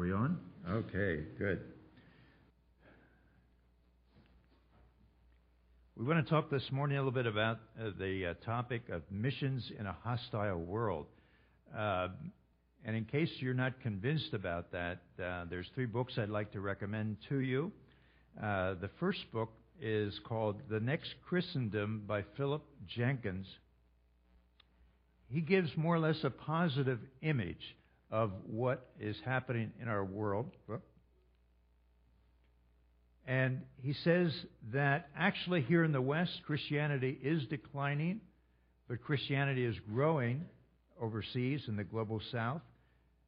we 0.00 0.12
on? 0.12 0.38
Okay, 0.66 1.24
good. 1.38 1.60
We 5.94 6.06
want 6.06 6.24
to 6.24 6.30
talk 6.30 6.50
this 6.50 6.62
morning 6.72 6.96
a 6.96 7.00
little 7.00 7.12
bit 7.12 7.26
about 7.26 7.58
uh, 7.78 7.90
the 7.98 8.28
uh, 8.28 8.44
topic 8.46 8.88
of 8.88 9.02
missions 9.10 9.70
in 9.78 9.84
a 9.84 9.94
hostile 10.02 10.56
world. 10.56 11.04
Uh, 11.76 12.08
and 12.82 12.96
in 12.96 13.04
case 13.04 13.28
you're 13.40 13.52
not 13.52 13.78
convinced 13.82 14.32
about 14.32 14.72
that, 14.72 15.02
uh, 15.22 15.44
there's 15.50 15.66
three 15.74 15.84
books 15.84 16.14
I'd 16.16 16.30
like 16.30 16.52
to 16.52 16.60
recommend 16.60 17.18
to 17.28 17.40
you. 17.40 17.70
Uh, 18.42 18.76
the 18.80 18.88
first 19.00 19.30
book 19.34 19.50
is 19.82 20.18
called 20.24 20.62
The 20.70 20.80
Next 20.80 21.14
Christendom 21.28 22.04
by 22.06 22.24
Philip 22.38 22.62
Jenkins. 22.86 23.46
He 25.28 25.42
gives 25.42 25.76
more 25.76 25.96
or 25.96 26.00
less 26.00 26.24
a 26.24 26.30
positive 26.30 27.00
image 27.20 27.76
of 28.10 28.32
what 28.46 28.90
is 28.98 29.16
happening 29.24 29.72
in 29.80 29.88
our 29.88 30.04
world. 30.04 30.50
And 33.26 33.60
he 33.82 33.92
says 33.92 34.32
that 34.72 35.08
actually 35.16 35.62
here 35.62 35.84
in 35.84 35.92
the 35.92 36.00
West, 36.00 36.32
Christianity 36.46 37.16
is 37.22 37.46
declining, 37.46 38.20
but 38.88 39.00
Christianity 39.02 39.64
is 39.64 39.76
growing 39.92 40.44
overseas 41.00 41.62
in 41.68 41.76
the 41.76 41.84
global 41.84 42.20
South, 42.32 42.62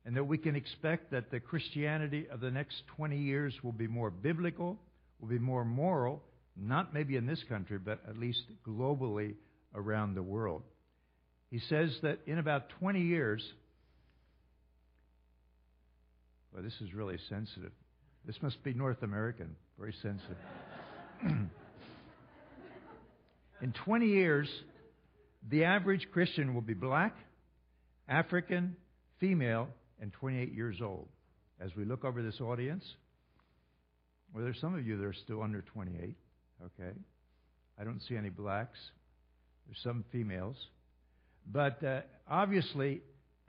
and 0.05 0.17
that 0.17 0.25
we 0.25 0.39
can 0.39 0.57
expect 0.57 1.13
that 1.13 1.31
the 1.31 1.39
Christianity 1.39 2.27
of 2.29 2.41
the 2.41 2.51
next 2.51 2.83
20 2.97 3.17
years 3.17 3.55
will 3.63 3.73
be 3.73 3.87
more 3.87 4.11
biblical, 4.11 4.77
will 5.21 5.29
be 5.29 5.39
more 5.39 5.65
moral, 5.65 6.21
not 6.57 6.93
maybe 6.93 7.17
in 7.17 7.27
this 7.27 7.43
country, 7.49 7.79
but 7.79 8.01
at 8.09 8.19
least 8.19 8.43
globally 8.67 9.35
around 9.75 10.15
the 10.15 10.23
world. 10.23 10.63
He 11.51 11.61
says 11.69 11.97
that 12.03 12.19
in 12.27 12.39
about 12.39 12.71
20 12.81 13.01
years, 13.01 13.43
well, 16.53 16.63
this 16.63 16.75
is 16.81 16.93
really 16.95 17.19
sensitive. 17.29 17.73
This 18.27 18.37
must 18.43 18.63
be 18.63 18.75
North 18.75 19.03
American, 19.03 19.57
very 19.79 19.95
sensitive. 20.03 20.37
in 23.63 23.73
20 23.73 24.07
years, 24.07 24.49
the 25.51 25.65
average 25.65 26.07
Christian 26.13 26.55
will 26.55 26.61
be 26.61 26.75
black, 26.75 27.17
African, 28.09 28.77
female, 29.19 29.69
and 30.01 30.13
28 30.13 30.53
years 30.53 30.77
old. 30.83 31.09
As 31.61 31.71
we 31.77 31.85
look 31.85 32.05
over 32.05 32.23
this 32.23 32.41
audience, 32.41 32.85
well, 34.35 34.45
there's 34.45 34.61
some 34.61 34.75
of 34.75 34.87
you 34.87 34.97
that 34.97 35.05
are 35.05 35.13
still 35.13 35.43
under 35.43 35.63
28, 35.63 36.17
okay? 36.65 36.97
I 37.79 37.85
don't 37.85 38.01
see 38.09 38.17
any 38.17 38.31
blacks. 38.31 38.79
There's 39.67 39.79
some 39.83 40.05
females. 40.13 40.57
But 41.51 41.83
uh, 41.85 42.01
obviously, 42.29 43.03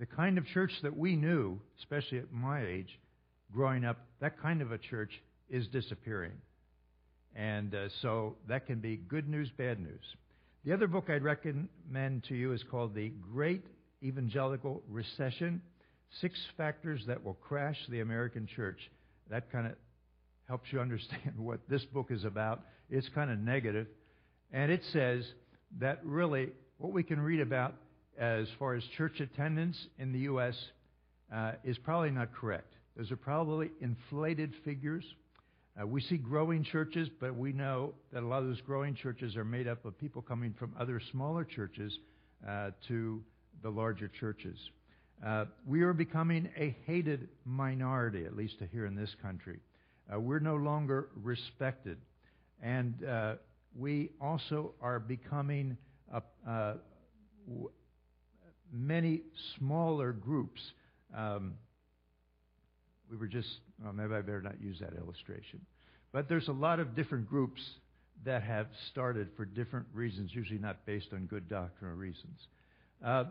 the 0.04 0.16
kind 0.18 0.38
of 0.38 0.46
church 0.48 0.73
that 0.82 0.98
we 0.98 1.16
knew, 1.16 1.58
especially 1.80 2.18
at 2.18 2.30
my 2.30 2.62
age, 2.62 3.00
growing 3.54 3.86
up, 3.86 4.00
that 4.20 4.38
kind 4.42 4.62
of 4.62 4.73
a 4.73 4.78
church 4.78 5.12
is 5.50 5.66
disappearing. 5.70 6.34
And 7.38 7.73
uh, 7.73 7.88
so 8.02 8.36
that 8.50 8.68
can 8.68 8.80
be 8.80 8.98
good 8.98 9.30
news, 9.30 9.50
bad 9.58 9.80
news. 9.80 10.04
The 10.66 10.74
other 10.74 10.88
book 10.88 11.09
I'd 11.09 11.24
recommend 11.24 12.26
to 12.28 12.36
you 12.36 12.52
is 12.52 12.62
called 12.70 12.94
The 12.94 13.14
Great 13.34 13.64
Evangelical 14.04 14.84
Recession 14.90 15.62
Six 16.20 16.38
Factors 16.58 17.06
That 17.08 17.24
Will 17.24 17.36
Crash 17.36 17.78
the 17.88 18.02
American 18.02 18.46
Church. 18.46 18.80
That 19.30 19.50
kind 19.54 19.68
of 19.68 19.74
helps 20.50 20.66
you 20.74 20.80
understand 20.81 21.36
what 21.38 21.62
this 21.70 21.86
book 21.86 22.08
is 22.09 22.26
about. 22.26 22.64
It's 22.90 23.08
kind 23.16 23.31
of 23.31 23.40
negative. 23.40 23.88
And 24.52 24.70
it 24.70 24.81
says 24.92 25.24
that 25.80 26.02
really 26.04 26.50
what 26.78 26.92
we 26.92 27.04
can 27.04 27.22
read 27.22 27.40
about 27.40 27.76
as 28.17 28.47
far 28.59 28.75
as 28.75 28.83
church 28.97 29.19
attendance 29.19 29.88
in 29.97 30.11
the 30.11 30.19
U.S. 30.19 30.56
Uh, 31.33 31.53
is 31.64 31.78
probably 31.78 32.11
not 32.11 32.33
correct. 32.33 32.73
Those 32.95 33.11
are 33.11 33.17
probably 33.17 33.72
inflated 33.81 34.53
figures. 34.63 35.03
Uh, 35.81 35.88
we 35.88 36.01
see 36.01 36.18
growing 36.18 36.63
churches, 36.63 37.09
but 37.19 37.35
we 37.35 37.52
know 37.52 37.94
that 38.12 38.22
a 38.22 38.25
lot 38.25 38.44
of 38.44 38.47
those 38.47 38.62
growing 38.62 38.94
churches 38.94 39.35
are 39.35 39.46
made 39.46 39.68
up 39.68 39.84
of 39.85 39.97
people 39.97 40.22
coming 40.22 40.53
from 40.57 40.73
other 40.79 41.02
smaller 41.12 41.44
churches 41.44 41.97
uh, 42.47 42.69
to 42.88 43.22
the 43.63 43.69
larger 43.69 44.07
churches. 44.07 44.57
Uh, 45.25 45.46
we 45.66 45.81
are 45.81 45.94
becoming 45.94 46.50
a 46.57 46.75
hated 46.85 47.29
minority, 47.46 48.25
at 48.25 48.35
least 48.35 48.56
here 48.72 48.85
in 48.85 48.96
this 48.96 49.16
country. 49.22 49.59
Uh, 50.13 50.19
we're 50.19 50.40
no 50.40 50.56
longer 50.56 51.07
respected. 51.23 51.97
And 52.62 53.03
uh, 53.06 53.35
we 53.75 54.12
also 54.22 54.73
are 54.81 55.00
becoming 55.00 55.78
uh, 56.13 56.19
w- 57.47 57.69
many 58.73 59.22
smaller 59.57 60.11
groups. 60.11 60.61
Um, 61.16 61.53
we 63.09 63.17
were 63.17 63.28
just, 63.28 63.50
well, 63.84 63.94
maybe 63.94 64.13
I 64.16 64.22
better 64.22 64.41
not 64.41 64.59
use 64.59 64.79
that 64.79 64.94
illustration. 64.97 65.61
But 66.11 66.28
there's 66.28 66.47
a 66.47 66.53
lot 66.53 66.79
of 66.79 66.95
different 66.95 67.29
groups 67.29 67.61
that 68.25 68.44
have 68.44 68.67
started 68.91 69.29
for 69.35 69.45
different 69.45 69.85
reasons, 69.94 70.31
usually 70.34 70.59
not 70.59 70.85
based 70.85 71.07
on 71.13 71.25
good 71.25 71.50
doctrinal 71.50 71.95
reasons. 71.95 72.39
Uh, 73.03 73.25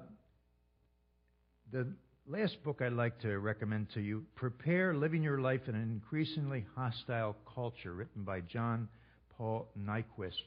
the 1.73 1.89
last 2.29 2.63
book 2.63 2.83
I'd 2.83 2.93
like 2.93 3.19
to 3.21 3.39
recommend 3.39 3.89
to 3.95 4.01
you, 4.01 4.25
Prepare 4.35 4.95
Living 4.95 5.23
Your 5.23 5.41
Life 5.41 5.63
in 5.69 5.75
an 5.75 5.83
Increasingly 5.83 6.67
Hostile 6.77 7.37
Culture, 7.53 7.95
written 7.95 8.23
by 8.23 8.41
John 8.41 8.89
Paul 9.37 9.69
Nyquist, 9.81 10.43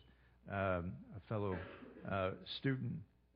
um, 0.51 0.93
a 1.15 1.19
fellow 1.27 1.57
uh, 2.09 2.31
student 2.59 2.93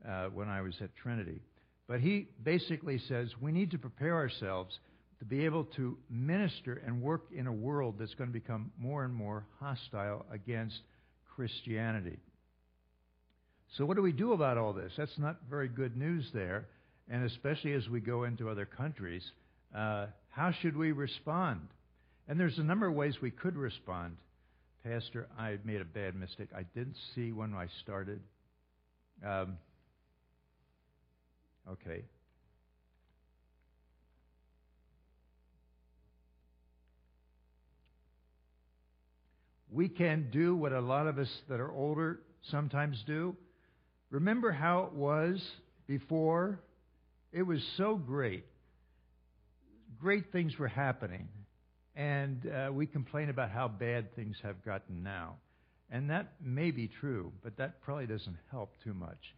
uh, 0.07 0.25
when 0.27 0.47
I 0.47 0.61
was 0.61 0.73
at 0.81 0.95
Trinity. 0.95 1.41
But 1.87 2.01
he 2.01 2.27
basically 2.43 2.99
says 3.07 3.29
we 3.41 3.51
need 3.51 3.71
to 3.71 3.77
prepare 3.77 4.15
ourselves 4.15 4.79
to 5.19 5.25
be 5.25 5.45
able 5.45 5.65
to 5.65 5.97
minister 6.09 6.81
and 6.85 7.01
work 7.01 7.25
in 7.35 7.47
a 7.47 7.51
world 7.51 7.95
that's 7.99 8.13
going 8.13 8.29
to 8.29 8.33
become 8.33 8.71
more 8.79 9.03
and 9.03 9.13
more 9.13 9.45
hostile 9.59 10.25
against 10.31 10.79
Christianity. 11.35 12.19
So, 13.77 13.85
what 13.85 13.97
do 13.97 14.01
we 14.01 14.11
do 14.11 14.33
about 14.33 14.57
all 14.57 14.73
this? 14.73 14.93
That's 14.97 15.17
not 15.17 15.38
very 15.49 15.67
good 15.67 15.95
news 15.95 16.25
there. 16.33 16.67
And 17.09 17.25
especially 17.25 17.73
as 17.73 17.89
we 17.89 17.99
go 17.99 18.23
into 18.23 18.49
other 18.49 18.65
countries, 18.65 19.23
uh, 19.75 20.07
how 20.29 20.51
should 20.61 20.77
we 20.77 20.91
respond? 20.91 21.67
And 22.27 22.39
there's 22.39 22.59
a 22.59 22.63
number 22.63 22.88
of 22.88 22.93
ways 22.93 23.15
we 23.21 23.31
could 23.31 23.55
respond. 23.55 24.17
Pastor, 24.83 25.27
I 25.38 25.57
made 25.65 25.81
a 25.81 25.85
bad 25.85 26.15
mistake. 26.15 26.49
I 26.55 26.63
didn't 26.75 26.95
see 27.15 27.31
when 27.31 27.53
I 27.53 27.67
started. 27.81 28.21
Um, 29.25 29.57
okay. 31.67 32.03
we 39.71 39.87
can 39.87 40.27
do 40.31 40.55
what 40.55 40.71
a 40.71 40.79
lot 40.79 41.07
of 41.07 41.17
us 41.17 41.29
that 41.47 41.59
are 41.59 41.71
older 41.71 42.19
sometimes 42.49 43.01
do. 43.05 43.35
Remember 44.09 44.51
how 44.51 44.83
it 44.83 44.93
was 44.93 45.41
before? 45.87 46.59
It 47.31 47.43
was 47.43 47.61
so 47.77 47.95
great. 47.95 48.45
Great 49.99 50.31
things 50.31 50.57
were 50.57 50.67
happening. 50.67 51.27
And 51.95 52.45
uh, 52.47 52.71
we 52.71 52.87
complain 52.87 53.29
about 53.29 53.51
how 53.51 53.67
bad 53.67 54.15
things 54.15 54.37
have 54.41 54.63
gotten 54.63 55.03
now. 55.03 55.35
And 55.91 56.09
that 56.09 56.33
may 56.41 56.71
be 56.71 56.87
true, 56.87 57.31
but 57.43 57.57
that 57.57 57.81
probably 57.81 58.07
doesn't 58.07 58.37
help 58.51 58.75
too 58.83 58.93
much. 58.93 59.35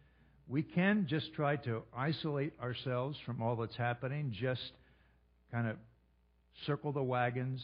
We 0.52 0.62
can 0.62 1.06
just 1.08 1.32
try 1.32 1.56
to 1.56 1.80
isolate 1.96 2.52
ourselves 2.60 3.16
from 3.24 3.40
all 3.40 3.56
that's 3.56 3.74
happening, 3.74 4.36
just 4.38 4.60
kind 5.50 5.66
of 5.66 5.76
circle 6.66 6.92
the 6.92 7.02
wagons 7.02 7.62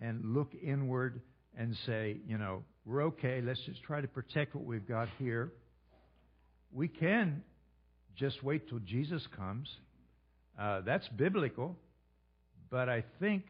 and 0.00 0.32
look 0.32 0.52
inward 0.62 1.20
and 1.58 1.76
say, 1.84 2.18
you 2.28 2.38
know, 2.38 2.62
we're 2.86 3.02
okay, 3.06 3.42
let's 3.44 3.58
just 3.66 3.82
try 3.82 4.00
to 4.00 4.06
protect 4.06 4.54
what 4.54 4.64
we've 4.64 4.86
got 4.86 5.08
here. 5.18 5.50
We 6.72 6.86
can 6.86 7.42
just 8.14 8.40
wait 8.44 8.68
till 8.68 8.78
Jesus 8.78 9.26
comes. 9.36 9.68
Uh, 10.56 10.82
that's 10.82 11.08
biblical, 11.08 11.74
but 12.70 12.88
I 12.88 13.02
think 13.18 13.42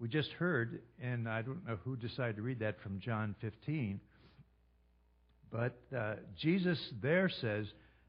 we 0.00 0.08
just 0.08 0.30
heard, 0.30 0.82
and 1.00 1.28
I 1.28 1.42
don't 1.42 1.64
know 1.64 1.78
who 1.84 1.94
decided 1.94 2.34
to 2.34 2.42
read 2.42 2.58
that 2.58 2.82
from 2.82 2.98
John 2.98 3.36
15, 3.40 4.00
but 5.52 5.78
uh, 5.96 6.14
Jesus 6.36 6.80
there 7.00 7.30
says 7.40 7.66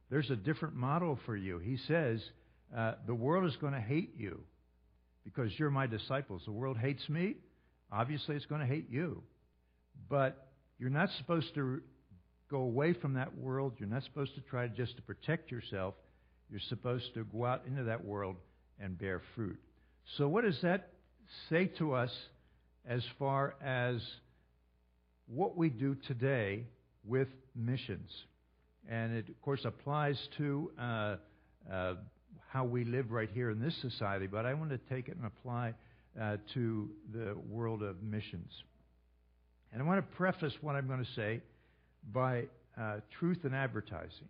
there's 0.09 0.29
a 0.29 0.35
different 0.35 0.75
model 0.75 1.19
for 1.25 1.35
you. 1.35 1.59
He 1.59 1.77
says, 1.87 2.21
uh, 2.75 2.93
the 3.05 3.15
world 3.15 3.45
is 3.45 3.55
going 3.57 3.73
to 3.73 3.81
hate 3.81 4.13
you 4.17 4.41
because 5.23 5.51
you're 5.57 5.69
my 5.69 5.87
disciples. 5.87 6.41
The 6.45 6.51
world 6.51 6.77
hates 6.77 7.07
me. 7.09 7.35
Obviously, 7.91 8.35
it's 8.35 8.45
going 8.45 8.61
to 8.61 8.67
hate 8.67 8.89
you. 8.89 9.23
But 10.09 10.47
you're 10.79 10.89
not 10.89 11.09
supposed 11.17 11.53
to 11.55 11.81
go 12.49 12.57
away 12.57 12.93
from 12.93 13.13
that 13.13 13.37
world. 13.37 13.73
You're 13.77 13.89
not 13.89 14.03
supposed 14.03 14.35
to 14.35 14.41
try 14.41 14.67
just 14.67 14.95
to 14.95 15.01
protect 15.01 15.51
yourself. 15.51 15.93
You're 16.49 16.59
supposed 16.69 17.13
to 17.13 17.23
go 17.25 17.45
out 17.45 17.63
into 17.67 17.83
that 17.83 18.03
world 18.03 18.37
and 18.79 18.97
bear 18.97 19.21
fruit. 19.35 19.59
So, 20.17 20.27
what 20.27 20.43
does 20.43 20.59
that 20.63 20.89
say 21.49 21.67
to 21.77 21.93
us 21.93 22.11
as 22.87 23.03
far 23.19 23.55
as 23.63 24.01
what 25.27 25.55
we 25.55 25.69
do 25.69 25.95
today 26.07 26.63
with 27.05 27.27
missions? 27.55 28.09
And 28.87 29.15
it, 29.15 29.29
of 29.29 29.41
course, 29.41 29.65
applies 29.65 30.17
to 30.37 30.71
uh, 30.79 31.15
uh, 31.71 31.93
how 32.47 32.63
we 32.63 32.83
live 32.83 33.11
right 33.11 33.29
here 33.33 33.51
in 33.51 33.59
this 33.59 33.75
society, 33.81 34.27
but 34.27 34.45
I 34.45 34.53
want 34.53 34.71
to 34.71 34.79
take 34.89 35.07
it 35.07 35.17
and 35.17 35.25
apply 35.25 35.73
uh, 36.19 36.37
to 36.53 36.89
the 37.13 37.35
world 37.49 37.83
of 37.83 38.01
missions. 38.01 38.51
And 39.71 39.81
I 39.81 39.85
want 39.85 39.99
to 39.99 40.15
preface 40.15 40.53
what 40.61 40.75
I'm 40.75 40.87
going 40.87 41.03
to 41.03 41.11
say 41.15 41.41
by 42.11 42.45
uh, 42.79 42.97
truth 43.19 43.39
in 43.43 43.53
advertising. 43.53 44.27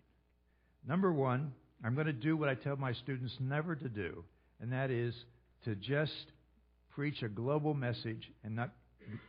Number 0.88 1.14
one, 1.14 1.54
I'm 1.84 1.96
going 1.96 2.08
to 2.08 2.14
do 2.14 2.36
what 2.36 2.50
I 2.50 2.56
tell 2.56 2.76
my 2.76 2.94
students 2.94 3.34
never 3.40 3.76
to 3.76 3.88
do, 3.88 4.24
and 4.60 4.72
that 4.74 4.92
is 4.92 5.14
to 5.64 5.76
just 5.76 6.26
preach 6.94 7.22
a 7.24 7.30
global 7.30 7.74
message 7.74 8.30
and 8.44 8.56
not 8.56 8.72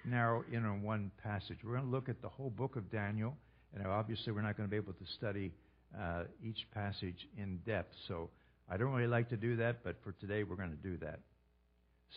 narrow 0.04 0.44
in 0.52 0.64
on 0.64 0.82
one 0.82 1.10
passage. 1.22 1.58
We're 1.64 1.74
going 1.74 1.84
to 1.84 1.90
look 1.90 2.08
at 2.08 2.20
the 2.22 2.28
whole 2.28 2.50
book 2.50 2.76
of 2.76 2.90
Daniel, 2.90 3.36
and 3.74 3.86
obviously 3.86 4.32
we're 4.32 4.42
not 4.42 4.56
going 4.56 4.68
to 4.68 4.70
be 4.70 4.76
able 4.76 4.92
to 4.92 5.06
study 5.16 5.52
uh, 5.98 6.24
each 6.42 6.58
passage 6.72 7.28
in 7.36 7.58
depth. 7.66 7.94
So 8.08 8.30
I 8.70 8.76
don't 8.76 8.92
really 8.92 9.08
like 9.08 9.28
to 9.30 9.36
do 9.36 9.56
that, 9.56 9.82
but 9.84 9.96
for 10.04 10.12
today 10.12 10.44
we're 10.44 10.56
going 10.56 10.70
to 10.70 10.76
do 10.76 10.96
that. 10.98 11.20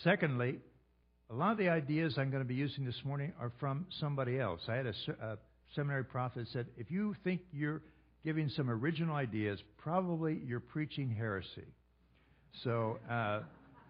Secondly, 0.04 0.60
a 1.30 1.34
lot 1.34 1.52
of 1.52 1.58
the 1.58 1.70
ideas 1.70 2.16
I'm 2.18 2.30
going 2.30 2.44
to 2.44 2.48
be 2.48 2.56
using 2.56 2.86
this 2.86 3.02
morning 3.04 3.34
are 3.40 3.52
from 3.60 3.86
somebody 4.00 4.40
else. 4.40 4.62
I 4.68 4.76
had 4.76 4.88
a, 4.88 4.94
a 5.22 5.38
seminary 5.76 6.04
prophet 6.04 6.48
said, 6.52 6.68
if 6.78 6.92
you 6.92 7.16
think 7.24 7.42
you're 7.52 7.82
giving 8.24 8.50
some 8.50 8.70
original 8.70 9.16
ideas, 9.16 9.60
probably 9.78 10.42
you're 10.46 10.60
preaching 10.60 11.10
heresy. 11.10 11.68
So 12.64 13.00
uh, 13.10 13.42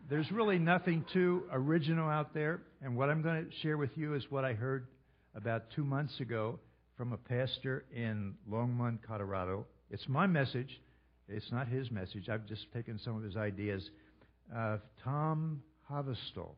there's 0.10 0.30
really 0.32 0.60
nothing 0.60 1.06
too 1.14 1.44
original 1.52 2.10
out 2.10 2.34
there. 2.34 2.62
And 2.82 2.96
what 2.96 3.10
I'm 3.10 3.22
going 3.22 3.46
to 3.46 3.52
share 3.62 3.78
with 3.78 3.92
you 3.96 4.16
is 4.16 4.24
what 4.30 4.46
I 4.46 4.54
heard 4.54 4.88
about 5.36 5.64
two 5.76 5.84
months 5.84 6.20
ago 6.20 6.60
from 6.98 7.14
a 7.14 7.18
pastor 7.18 7.86
in 7.96 8.36
Longmont, 8.50 9.00
Colorado. 9.06 9.66
It's 9.90 10.08
my 10.08 10.28
message. 10.28 10.80
It's 11.28 11.52
not 11.52 11.68
his 11.68 11.90
message. 11.90 12.30
I've 12.30 12.46
just 12.46 12.72
taken 12.74 13.00
some 13.04 13.18
of 13.18 13.24
his 13.24 13.36
ideas. 13.36 13.90
Uh, 14.56 14.78
Tom 15.04 15.64
Havistel, 15.90 16.52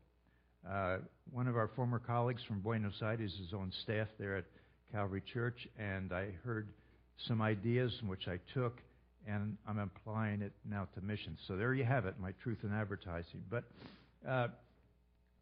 uh, 0.69 0.97
one 1.31 1.47
of 1.47 1.55
our 1.55 1.69
former 1.75 1.99
colleagues 1.99 2.41
from 2.47 2.59
Buenos 2.59 3.01
Aires, 3.01 3.31
is 3.45 3.53
on 3.53 3.71
staff 3.83 4.07
there 4.19 4.35
at 4.37 4.45
Calvary 4.91 5.23
Church, 5.33 5.67
and 5.79 6.11
I 6.11 6.29
heard 6.43 6.67
some 7.27 7.41
ideas 7.41 7.93
which 8.05 8.27
I 8.27 8.39
took, 8.53 8.79
and 9.27 9.57
I'm 9.67 9.79
applying 9.79 10.41
it 10.41 10.51
now 10.69 10.87
to 10.95 11.01
missions. 11.01 11.39
So 11.47 11.55
there 11.55 11.73
you 11.73 11.85
have 11.85 12.05
it, 12.05 12.15
my 12.19 12.33
truth 12.43 12.59
in 12.63 12.73
advertising. 12.73 13.41
But 13.49 13.63
uh, 14.27 14.47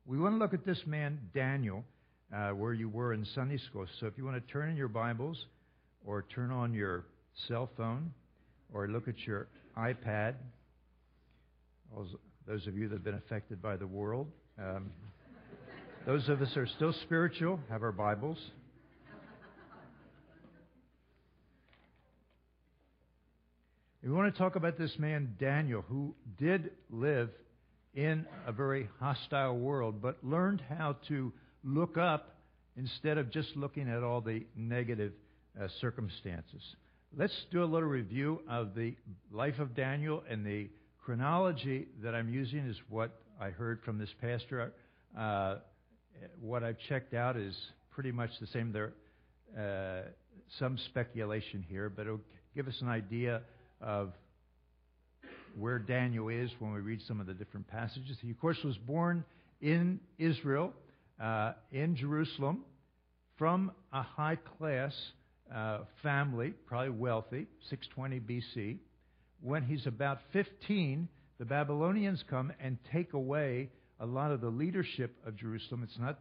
we 0.06 0.20
want 0.20 0.36
to 0.36 0.38
look 0.38 0.54
at 0.54 0.66
this 0.66 0.82
man, 0.86 1.20
Daniel, 1.34 1.84
uh, 2.34 2.50
where 2.50 2.74
you 2.74 2.90
were 2.90 3.14
in 3.14 3.26
Sunday 3.36 3.58
school. 3.58 3.86
So 4.00 4.08
if 4.08 4.14
you 4.18 4.26
want 4.26 4.36
to 4.36 4.52
turn 4.52 4.70
in 4.70 4.76
your 4.76 4.88
Bibles 4.88 5.46
or 6.06 6.26
turn 6.34 6.52
on 6.52 6.74
your 6.74 7.06
cell 7.48 7.70
phone 7.78 8.12
or 8.74 8.88
look 8.88 9.08
at 9.08 9.20
your 9.28 9.48
iPad, 9.78 10.36
those 12.48 12.68
of 12.68 12.76
you 12.76 12.88
that 12.90 12.96
have 12.96 13.04
been 13.04 13.16
affected 13.16 13.62
by 13.62 13.78
the 13.78 13.86
world, 13.86 14.28
um, 14.58 14.90
those 16.06 16.28
of 16.28 16.42
us 16.42 16.50
who 16.54 16.62
are 16.62 16.68
still 16.68 16.94
spiritual 17.04 17.60
have 17.70 17.84
our 17.84 17.92
Bibles. 17.92 18.40
We 24.04 24.12
want 24.12 24.34
to 24.34 24.38
talk 24.38 24.58
about 24.58 24.78
this 24.78 25.00
man, 25.00 25.36
Daniel, 25.40 25.82
who 25.88 26.14
did 26.38 26.72
live 26.90 27.30
in 27.96 28.26
a 28.46 28.52
very 28.52 28.90
hostile 29.00 29.58
world, 29.58 30.02
but 30.02 30.18
learned 30.24 30.62
how 30.68 30.98
to 31.08 31.32
look 31.64 31.98
up 31.98 32.36
instead 32.76 33.18
of 33.18 33.32
just 33.32 33.56
looking 33.56 33.90
at 33.90 34.04
all 34.04 34.22
the 34.22 34.46
negative 34.56 35.14
uh, 35.62 35.68
circumstances. 35.80 36.62
Let's 37.16 37.46
do 37.52 37.64
a 37.64 37.66
little 37.66 37.90
review 37.90 38.42
of 38.50 38.74
the 38.76 38.96
life 39.32 39.60
of 39.60 39.76
Daniel, 39.76 40.24
and 40.30 40.46
the 40.46 40.70
chronology 41.04 41.88
that 42.02 42.16
I'm 42.16 42.30
using 42.30 42.68
is 42.68 42.78
what 42.90 43.12
I 43.40 43.50
heard 43.50 43.82
from 43.84 44.00
this 44.00 44.10
pastor. 44.20 44.74
Uh, 45.18 45.56
what 46.42 46.64
I've 46.64 46.78
checked 46.90 47.14
out 47.14 47.38
is 47.38 47.56
pretty 47.92 48.12
much 48.12 48.32
the 48.40 48.48
same. 48.48 48.72
There, 48.72 48.94
uh, 49.58 50.10
some 50.60 50.78
speculation 50.90 51.64
here, 51.68 51.90
but 51.90 52.04
it'll 52.04 52.20
give 52.56 52.68
us 52.68 52.80
an 52.82 52.90
idea 52.90 53.42
of 53.82 54.14
where 55.58 55.78
Daniel 55.78 56.30
is 56.30 56.50
when 56.60 56.74
we 56.74 56.80
read 56.80 57.02
some 57.08 57.20
of 57.20 57.28
the 57.28 57.34
different 57.34 57.68
passages. 57.68 58.18
He, 58.22 58.32
of 58.32 58.40
course, 58.40 58.58
was 58.64 58.78
born 58.78 59.24
in 59.62 60.00
Israel 60.18 60.74
uh, 61.22 61.54
in 61.72 61.96
Jerusalem 61.96 62.64
from 63.38 63.72
a 63.92 64.02
high 64.02 64.38
class 64.58 64.94
uh, 65.54 65.80
family, 66.02 66.54
probably 66.66 66.92
wealthy, 66.92 67.48
620 67.70 68.20
BC. 68.20 68.78
When 69.42 69.64
he's 69.64 69.86
about 69.86 70.20
15, 70.32 71.08
the 71.40 71.46
Babylonians 71.46 72.24
come 72.30 72.54
and 72.60 72.78
take 72.92 73.14
away 73.14 73.70
a 74.00 74.06
lot 74.06 74.32
of 74.32 74.42
the 74.42 74.50
leadership 74.50 75.16
of 75.26 75.36
Jerusalem. 75.36 75.84
It's 75.84 76.00
not 76.00 76.20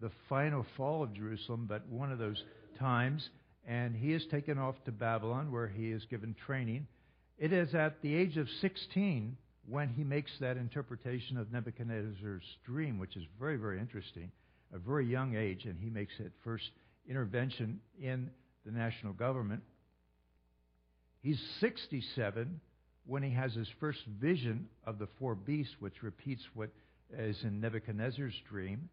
the 0.00 0.10
final 0.28 0.64
fall 0.76 1.02
of 1.02 1.12
Jerusalem, 1.14 1.66
but 1.68 1.86
one 1.88 2.12
of 2.12 2.18
those 2.18 2.42
times. 2.78 3.28
And 3.66 3.94
he 3.94 4.12
is 4.12 4.24
taken 4.30 4.58
off 4.58 4.76
to 4.84 4.92
Babylon, 4.92 5.52
where 5.52 5.68
he 5.68 5.90
is 5.90 6.04
given 6.06 6.34
training. 6.46 6.86
It 7.38 7.52
is 7.52 7.74
at 7.74 8.00
the 8.02 8.14
age 8.14 8.36
of 8.36 8.48
16 8.60 9.36
when 9.70 9.88
he 9.88 10.02
makes 10.02 10.30
that 10.40 10.56
interpretation 10.56 11.36
of 11.36 11.52
Nebuchadnezzar's 11.52 12.42
dream, 12.66 12.98
which 12.98 13.16
is 13.16 13.22
very, 13.38 13.56
very 13.56 13.78
interesting, 13.78 14.30
a 14.74 14.78
very 14.78 15.06
young 15.06 15.36
age, 15.36 15.64
and 15.64 15.78
he 15.78 15.88
makes 15.90 16.12
that 16.18 16.32
first 16.42 16.70
intervention 17.08 17.80
in 18.00 18.30
the 18.66 18.72
national 18.72 19.12
government. 19.12 19.62
He's 21.22 21.40
67 21.60 22.60
when 23.06 23.22
he 23.22 23.30
has 23.30 23.54
his 23.54 23.68
first 23.78 24.00
vision 24.20 24.68
of 24.84 24.98
the 24.98 25.08
four 25.18 25.34
beasts, 25.34 25.74
which 25.78 26.02
repeats 26.02 26.42
what 26.54 26.70
is 27.16 27.36
in 27.42 27.60
Nebuchadnezzar's 27.60 28.34
dream. 28.48 28.88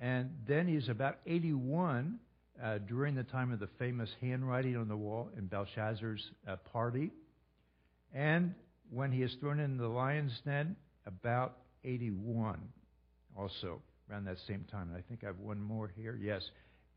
And 0.00 0.30
then 0.48 0.66
he's 0.66 0.88
about 0.88 1.18
81 1.26 2.18
uh, 2.62 2.78
during 2.78 3.14
the 3.14 3.22
time 3.22 3.52
of 3.52 3.60
the 3.60 3.68
famous 3.78 4.10
handwriting 4.20 4.76
on 4.76 4.88
the 4.88 4.96
wall 4.96 5.30
in 5.36 5.46
Belshazzar's 5.46 6.22
uh, 6.48 6.56
party. 6.72 7.10
And 8.12 8.54
when 8.90 9.12
he 9.12 9.22
is 9.22 9.34
thrown 9.40 9.60
into 9.60 9.82
the 9.82 9.88
lion's 9.88 10.32
den, 10.44 10.76
about 11.06 11.58
81 11.84 12.60
also 13.36 13.80
around 14.10 14.24
that 14.24 14.38
same 14.46 14.64
time. 14.70 14.90
I 14.96 15.00
think 15.08 15.22
I 15.22 15.28
have 15.28 15.38
one 15.38 15.60
more 15.60 15.90
here. 15.96 16.18
Yes. 16.20 16.42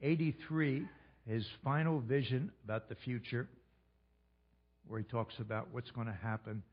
83, 0.02 0.86
his 1.28 1.46
final 1.64 2.00
vision 2.00 2.52
about 2.66 2.90
the 2.90 2.96
future, 2.96 3.48
where 4.88 5.00
he 5.00 5.06
talks 5.06 5.36
about 5.40 5.68
what's 5.72 5.92
going 5.92 6.08
to 6.08 6.18
happen 6.22 6.64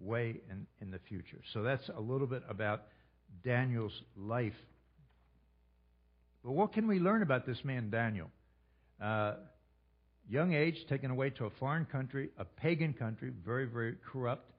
way 0.00 0.36
in, 0.50 0.66
in 0.80 0.90
the 0.90 0.98
future. 1.08 1.40
So 1.52 1.62
that's 1.62 1.88
a 1.96 2.00
little 2.00 2.26
bit 2.26 2.42
about 2.48 2.82
Daniel's 3.44 3.92
life. 4.16 4.54
But 6.44 6.52
what 6.52 6.72
can 6.72 6.86
we 6.86 6.98
learn 6.98 7.22
about 7.22 7.46
this 7.46 7.58
man, 7.64 7.90
Daniel? 7.90 8.30
Uh, 9.02 9.34
young 10.28 10.54
age, 10.54 10.76
taken 10.88 11.10
away 11.10 11.30
to 11.30 11.46
a 11.46 11.50
foreign 11.58 11.84
country, 11.84 12.30
a 12.38 12.44
pagan 12.44 12.92
country, 12.92 13.32
very, 13.44 13.66
very 13.66 13.96
corrupt. 14.12 14.50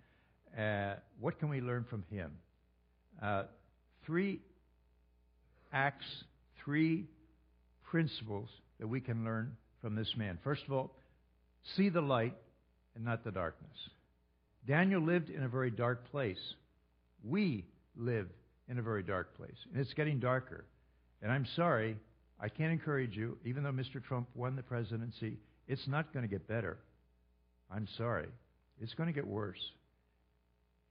Uh, 0.58 0.96
what 1.20 1.40
can 1.40 1.50
we 1.50 1.62
learn 1.62 1.86
from 1.90 2.04
him? 2.10 2.32
Uh, 3.22 3.44
three 4.06 4.40
acts, 5.72 6.06
three 6.64 7.06
principles 7.90 8.50
that 8.80 8.88
we 8.88 9.00
can 9.00 9.24
learn 9.24 9.56
from 9.82 9.96
this 9.96 10.12
man. 10.18 10.38
First 10.44 10.64
of 10.66 10.74
all, 10.74 10.92
see 11.76 11.90
the 11.90 12.02
light 12.02 12.36
and 12.96 13.06
not 13.06 13.24
the 13.24 13.32
darkness. 13.32 13.78
Daniel 14.68 15.02
lived 15.02 15.30
in 15.30 15.44
a 15.44 15.48
very 15.48 15.72
dark 15.72 16.10
place. 16.12 16.40
We 17.24 17.66
live 17.96 18.28
in 18.68 18.80
a 18.80 18.82
very 18.82 19.04
dark 19.04 19.36
place, 19.38 19.56
and 19.72 19.82
it's 19.82 19.94
getting 19.94 20.20
darker. 20.20 20.66
And 21.22 21.32
I'm 21.32 21.46
sorry, 21.56 21.98
I 22.40 22.50
can't 22.50 22.72
encourage 22.72 23.16
you, 23.16 23.38
even 23.46 23.64
though 23.64 23.72
Mr. 23.72 24.04
Trump 24.04 24.28
won 24.36 24.56
the 24.56 24.64
presidency, 24.64 25.38
it's 25.68 25.88
not 25.88 26.14
going 26.14 26.24
to 26.24 26.30
get 26.30 26.48
better. 26.48 26.78
I'm 27.72 27.88
sorry. 27.98 28.28
It's 28.82 28.94
going 28.94 29.08
to 29.08 29.14
get 29.14 29.26
worse. 29.26 29.60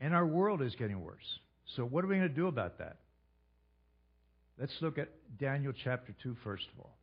And 0.01 0.15
our 0.15 0.27
world 0.27 0.63
is 0.63 0.75
getting 0.75 1.03
worse. 1.03 1.41
So, 1.77 1.85
what 1.85 2.05
are 2.05 2.09
we 2.09 2.17
going 2.17 2.29
to 2.29 2.35
do 2.35 2.47
about 2.47 2.79
that? 2.79 2.99
Let's 4.59 4.75
look 4.81 4.99
at 4.99 5.09
Daniel 5.39 5.73
chapter 5.85 6.15
2, 6.23 6.37
first 6.45 6.65
of 6.75 6.81
all. 6.81 6.97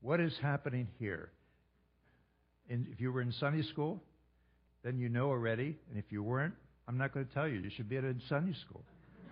What 0.00 0.20
is 0.20 0.32
happening 0.40 0.88
here? 0.98 1.30
And 2.70 2.86
if 2.92 3.00
you 3.00 3.12
were 3.12 3.20
in 3.20 3.32
Sunday 3.32 3.62
school, 3.62 4.02
then 4.84 4.98
you 4.98 5.08
know 5.08 5.28
already. 5.28 5.76
And 5.90 5.98
if 5.98 6.04
you 6.10 6.22
weren't, 6.22 6.54
I'm 6.86 6.96
not 6.96 7.12
going 7.12 7.26
to 7.26 7.34
tell 7.34 7.48
you. 7.48 7.58
You 7.58 7.70
should 7.70 7.88
be 7.88 7.96
at 7.96 8.04
a 8.04 8.14
Sunday 8.28 8.54
school. 8.66 8.84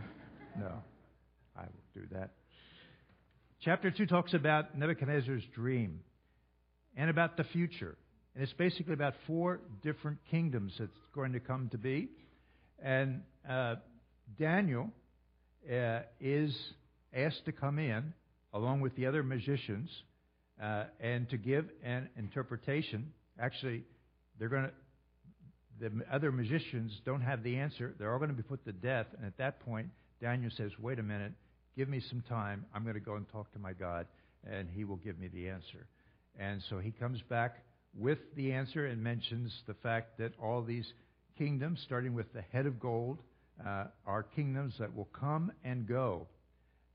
no, 0.59 0.73
I 1.57 1.63
will 1.63 2.03
do 2.03 2.03
that. 2.13 2.33
Chapter 3.63 3.91
2 3.91 4.07
talks 4.07 4.35
about 4.35 4.77
Nebuchadnezzar's 4.77 5.45
dream 5.55 6.01
and 6.97 7.09
about 7.11 7.37
the 7.37 7.45
future. 7.45 7.97
And 8.37 8.43
it's 8.43 8.53
basically 8.53 8.93
about 8.93 9.15
four 9.27 9.61
different 9.83 10.19
kingdoms 10.31 10.75
that's 10.79 10.93
going 11.15 11.33
to 11.33 11.41
come 11.41 11.71
to 11.71 11.79
be. 11.79 12.11
And 12.83 13.23
uh, 13.49 13.77
Daniel 14.39 14.91
uh, 15.73 16.01
is 16.21 16.55
asked 17.15 17.47
to 17.47 17.53
come 17.53 17.79
in 17.79 18.13
along 18.53 18.83
with 18.83 18.95
the 18.95 19.07
other 19.07 19.23
magicians 19.23 19.89
uh, 20.63 20.85
and 21.01 21.27
to 21.31 21.39
give 21.39 21.65
an 21.83 22.11
interpretation. 22.19 23.11
Actually, 23.41 23.85
they're 24.39 24.51
going 24.51 24.65
to 24.65 24.71
the 25.79 25.91
other 26.13 26.31
magicians 26.31 26.93
don't 27.05 27.21
have 27.23 27.43
the 27.43 27.57
answer. 27.57 27.95
They're 27.99 28.13
all 28.13 28.19
going 28.19 28.31
to 28.31 28.37
be 28.37 28.43
put 28.43 28.65
to 28.65 28.73
death. 28.73 29.07
And 29.17 29.27
at 29.27 29.37
that 29.39 29.61
point, 29.61 29.89
Daniel 30.21 30.51
says, 30.57 30.71
Wait 30.79 30.99
a 30.99 31.03
minute, 31.03 31.33
give 31.77 31.89
me 31.89 32.01
some 32.11 32.23
time. 32.29 32.67
I'm 32.75 32.83
going 32.83 32.95
to 32.95 33.01
go 33.01 33.15
and 33.17 33.27
talk 33.31 33.51
to 33.53 33.59
my 33.59 33.73
God, 33.73 34.07
and 34.47 34.69
he 34.71 34.85
will 34.85 34.97
give 34.97 35.19
me 35.19 35.29
the 35.29 35.49
answer. 35.49 35.87
And 36.39 36.63
so 36.69 36.79
he 36.79 36.91
comes 36.91 37.21
back 37.29 37.63
with 37.99 38.19
the 38.37 38.53
answer 38.53 38.87
and 38.87 39.03
mentions 39.03 39.53
the 39.67 39.75
fact 39.75 40.19
that 40.19 40.33
all 40.43 40.63
these 40.63 40.87
kingdoms, 41.39 41.81
starting 41.85 42.15
with 42.15 42.33
the 42.33 42.43
head 42.53 42.67
of 42.67 42.79
gold, 42.79 43.19
uh, 43.67 43.85
are 44.07 44.23
kingdoms 44.23 44.75
that 44.79 44.95
will 44.95 45.09
come 45.19 45.51
and 45.65 45.89
go. 45.89 46.27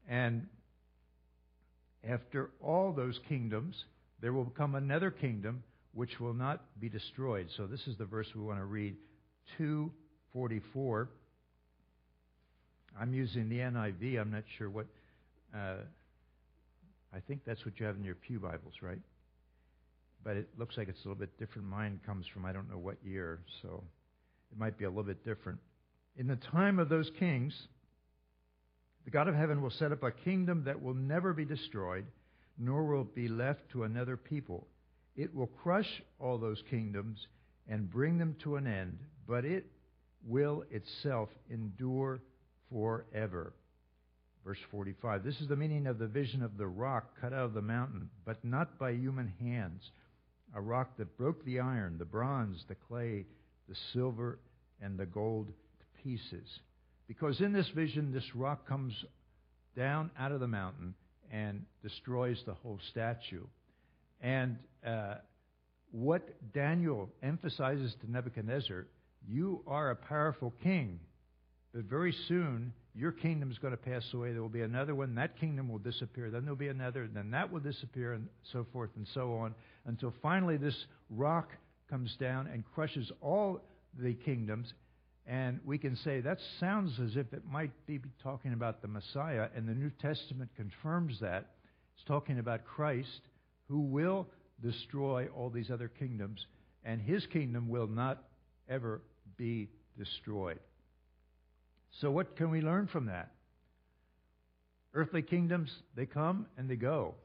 And 0.07 0.47
after 2.07 2.51
all 2.61 2.93
those 2.93 3.19
kingdoms, 3.27 3.75
there 4.21 4.33
will 4.33 4.51
come 4.57 4.75
another 4.75 5.11
kingdom 5.11 5.63
which 5.93 6.19
will 6.19 6.33
not 6.33 6.61
be 6.79 6.89
destroyed. 6.89 7.47
So 7.57 7.65
this 7.65 7.81
is 7.87 7.97
the 7.97 8.05
verse 8.05 8.27
we 8.35 8.41
want 8.41 8.59
to 8.59 8.65
read 8.65 8.95
244. 9.57 11.09
I'm 12.99 13.13
using 13.13 13.49
the 13.49 13.57
NIV. 13.57 14.19
I'm 14.19 14.31
not 14.31 14.43
sure 14.57 14.69
what. 14.69 14.85
Uh, 15.53 15.77
I 17.13 17.19
think 17.27 17.41
that's 17.45 17.65
what 17.65 17.79
you 17.79 17.85
have 17.85 17.97
in 17.97 18.03
your 18.03 18.15
Pew 18.15 18.39
Bibles, 18.39 18.73
right? 18.81 18.99
But 20.23 20.37
it 20.37 20.49
looks 20.57 20.77
like 20.77 20.87
it's 20.87 20.99
a 21.03 21.07
little 21.07 21.19
bit 21.19 21.37
different. 21.39 21.67
Mine 21.67 21.99
comes 22.05 22.25
from 22.27 22.45
I 22.45 22.51
don't 22.51 22.69
know 22.69 22.77
what 22.77 22.97
year, 23.03 23.39
so 23.61 23.83
it 24.51 24.59
might 24.59 24.77
be 24.77 24.85
a 24.85 24.89
little 24.89 25.03
bit 25.03 25.25
different. 25.25 25.59
In 26.17 26.27
the 26.27 26.35
time 26.35 26.79
of 26.79 26.89
those 26.89 27.09
kings, 27.17 27.53
the 29.05 29.11
God 29.11 29.27
of 29.27 29.35
heaven 29.35 29.61
will 29.61 29.71
set 29.71 29.91
up 29.91 30.03
a 30.03 30.11
kingdom 30.11 30.63
that 30.65 30.81
will 30.81 30.93
never 30.93 31.33
be 31.33 31.45
destroyed, 31.45 32.05
nor 32.57 32.85
will 32.85 33.01
it 33.01 33.15
be 33.15 33.27
left 33.27 33.69
to 33.71 33.83
another 33.83 34.17
people. 34.17 34.67
It 35.15 35.33
will 35.33 35.47
crush 35.47 36.01
all 36.19 36.37
those 36.37 36.61
kingdoms 36.69 37.27
and 37.67 37.89
bring 37.89 38.17
them 38.17 38.35
to 38.43 38.57
an 38.57 38.67
end, 38.67 38.99
but 39.27 39.45
it 39.45 39.65
will 40.25 40.63
itself 40.69 41.29
endure 41.49 42.21
forever. 42.71 43.53
Verse 44.45 44.59
45 44.71 45.23
This 45.23 45.39
is 45.39 45.47
the 45.47 45.55
meaning 45.55 45.87
of 45.87 45.99
the 45.99 46.07
vision 46.07 46.41
of 46.41 46.57
the 46.57 46.67
rock 46.67 47.19
cut 47.19 47.33
out 47.33 47.45
of 47.45 47.53
the 47.53 47.61
mountain, 47.61 48.09
but 48.25 48.43
not 48.43 48.77
by 48.79 48.91
human 48.91 49.33
hands. 49.39 49.81
A 50.55 50.61
rock 50.61 50.97
that 50.97 51.17
broke 51.17 51.43
the 51.45 51.59
iron, 51.59 51.97
the 51.97 52.05
bronze, 52.05 52.63
the 52.67 52.75
clay, 52.75 53.25
the 53.69 53.75
silver, 53.93 54.39
and 54.81 54.97
the 54.97 55.05
gold 55.05 55.47
to 55.47 56.03
pieces. 56.03 56.47
Because 57.07 57.39
in 57.39 57.53
this 57.53 57.69
vision, 57.69 58.11
this 58.11 58.35
rock 58.35 58.67
comes 58.67 58.93
down 59.75 60.11
out 60.19 60.31
of 60.31 60.39
the 60.39 60.47
mountain 60.47 60.93
and 61.31 61.65
destroys 61.81 62.41
the 62.45 62.53
whole 62.53 62.79
statue. 62.89 63.45
And 64.21 64.57
uh, 64.85 65.15
what 65.91 66.27
Daniel 66.53 67.09
emphasizes 67.23 67.95
to 68.01 68.11
Nebuchadnezzar 68.11 68.87
you 69.27 69.61
are 69.67 69.91
a 69.91 69.95
powerful 69.95 70.53
king, 70.63 70.99
but 71.73 71.85
very 71.85 72.13
soon 72.27 72.73
your 72.93 73.11
kingdom 73.11 73.51
is 73.51 73.57
going 73.57 73.71
to 73.71 73.77
pass 73.77 74.03
away. 74.13 74.33
There 74.33 74.41
will 74.41 74.49
be 74.49 74.61
another 74.61 74.93
one. 74.93 75.15
That 75.15 75.39
kingdom 75.39 75.69
will 75.69 75.79
disappear. 75.79 76.29
Then 76.29 76.43
there 76.43 76.51
will 76.51 76.59
be 76.59 76.67
another. 76.67 77.07
Then 77.07 77.31
that 77.31 77.51
will 77.51 77.61
disappear, 77.61 78.13
and 78.13 78.27
so 78.51 78.65
forth 78.73 78.89
and 78.97 79.07
so 79.13 79.33
on, 79.35 79.55
until 79.85 80.13
finally 80.21 80.57
this 80.57 80.75
rock 81.09 81.49
comes 81.89 82.15
down 82.19 82.47
and 82.47 82.63
crushes 82.75 83.11
all 83.21 83.61
the 83.97 84.13
kingdoms. 84.13 84.73
And 85.27 85.59
we 85.65 85.77
can 85.77 85.95
say 85.97 86.19
that 86.21 86.39
sounds 86.59 86.99
as 86.99 87.15
if 87.15 87.31
it 87.31 87.43
might 87.49 87.71
be 87.85 87.99
talking 88.23 88.53
about 88.53 88.81
the 88.81 88.87
Messiah, 88.87 89.47
and 89.55 89.67
the 89.67 89.73
New 89.73 89.91
Testament 90.01 90.49
confirms 90.57 91.19
that. 91.21 91.51
It's 91.95 92.05
talking 92.07 92.39
about 92.39 92.65
Christ 92.65 93.21
who 93.69 93.81
will 93.81 94.27
destroy 94.61 95.27
all 95.35 95.49
these 95.49 95.71
other 95.71 95.87
kingdoms, 95.87 96.45
and 96.83 96.99
his 96.99 97.25
kingdom 97.27 97.69
will 97.69 97.87
not 97.87 98.23
ever 98.67 99.01
be 99.37 99.69
destroyed. 99.97 100.59
So, 101.99 102.09
what 102.11 102.35
can 102.35 102.49
we 102.49 102.61
learn 102.61 102.87
from 102.87 103.07
that? 103.07 103.31
Earthly 104.93 105.21
kingdoms, 105.21 105.71
they 105.95 106.05
come 106.05 106.47
and 106.57 106.69
they 106.69 106.75
go. 106.75 107.15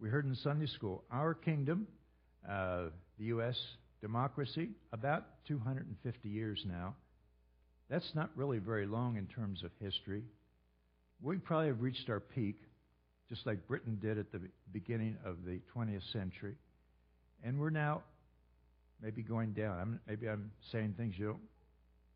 We 0.00 0.08
heard 0.08 0.24
in 0.24 0.34
Sunday 0.34 0.66
school, 0.66 1.04
our 1.12 1.34
kingdom, 1.34 1.86
uh, 2.48 2.86
the 3.18 3.26
U.S. 3.26 3.56
democracy, 4.00 4.70
about 4.92 5.24
250 5.46 6.28
years 6.28 6.64
now. 6.66 6.94
That's 7.88 8.14
not 8.14 8.30
really 8.34 8.58
very 8.58 8.86
long 8.86 9.16
in 9.16 9.26
terms 9.26 9.62
of 9.62 9.70
history. 9.80 10.24
We 11.20 11.36
probably 11.36 11.68
have 11.68 11.80
reached 11.80 12.08
our 12.10 12.20
peak 12.20 12.56
just 13.28 13.46
like 13.46 13.66
Britain 13.66 13.98
did 14.02 14.18
at 14.18 14.32
the 14.32 14.40
beginning 14.72 15.16
of 15.24 15.44
the 15.46 15.60
20th 15.74 16.10
century. 16.12 16.54
And 17.44 17.58
we're 17.58 17.70
now 17.70 18.02
maybe 19.00 19.22
going 19.22 19.52
down. 19.52 19.78
I'm, 19.78 20.00
maybe 20.06 20.28
I'm 20.28 20.50
saying 20.70 20.94
things 20.96 21.14
you 21.16 21.26
don't 21.26 21.40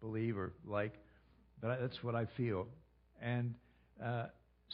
believe 0.01 0.37
or 0.37 0.53
like, 0.67 0.95
but 1.61 1.71
I, 1.71 1.77
that's 1.77 2.03
what 2.03 2.15
I 2.15 2.27
feel. 2.37 2.67
And 3.21 3.55
uh, 4.03 4.27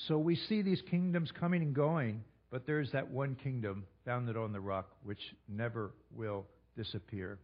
so 0.06 0.18
we 0.18 0.36
see 0.36 0.62
these 0.62 0.82
kingdoms 0.90 1.30
coming 1.38 1.62
and 1.62 1.74
going, 1.74 2.24
but 2.50 2.66
there 2.66 2.80
is 2.80 2.90
that 2.92 3.10
one 3.10 3.36
kingdom 3.42 3.84
founded 4.04 4.36
on 4.36 4.52
the 4.52 4.60
rock 4.60 4.88
which 5.04 5.20
never 5.48 5.92
will 6.14 6.46
disappear. 6.76 7.38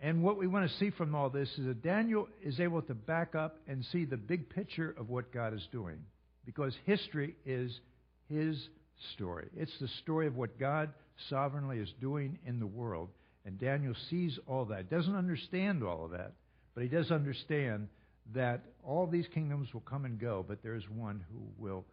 And 0.00 0.22
what 0.22 0.36
we 0.36 0.46
want 0.46 0.70
to 0.70 0.76
see 0.76 0.90
from 0.90 1.14
all 1.14 1.30
this 1.30 1.48
is 1.56 1.66
that 1.66 1.82
Daniel 1.82 2.28
is 2.42 2.60
able 2.60 2.82
to 2.82 2.94
back 2.94 3.34
up 3.34 3.58
and 3.66 3.84
see 3.92 4.04
the 4.04 4.16
big 4.16 4.50
picture 4.50 4.94
of 4.98 5.08
what 5.08 5.32
God 5.32 5.54
is 5.54 5.66
doing 5.72 5.98
because 6.44 6.74
history 6.84 7.34
is 7.46 7.80
his 8.28 8.68
story. 9.14 9.48
It's 9.56 9.78
the 9.80 9.88
story 10.02 10.26
of 10.26 10.36
what 10.36 10.58
God 10.58 10.90
sovereignly 11.28 11.78
is 11.78 11.92
doing 12.00 12.38
in 12.46 12.60
the 12.60 12.66
world. 12.66 13.08
And 13.44 13.58
Daniel 13.58 13.94
sees 14.10 14.38
all 14.46 14.64
that. 14.66 14.90
Doesn't 14.90 15.14
understand 15.14 15.82
all 15.82 16.04
of 16.04 16.10
that, 16.10 16.32
but 16.74 16.82
he 16.82 16.88
does 16.88 17.10
understand 17.10 17.88
that 18.34 18.62
all 18.84 19.06
these 19.06 19.26
kingdoms 19.32 19.72
will 19.72 19.82
come 19.82 20.04
and 20.04 20.18
go, 20.18 20.44
but 20.46 20.62
there 20.62 20.74
is 20.74 20.88
one 20.88 21.24
who 21.30 21.40
will, 21.58 21.84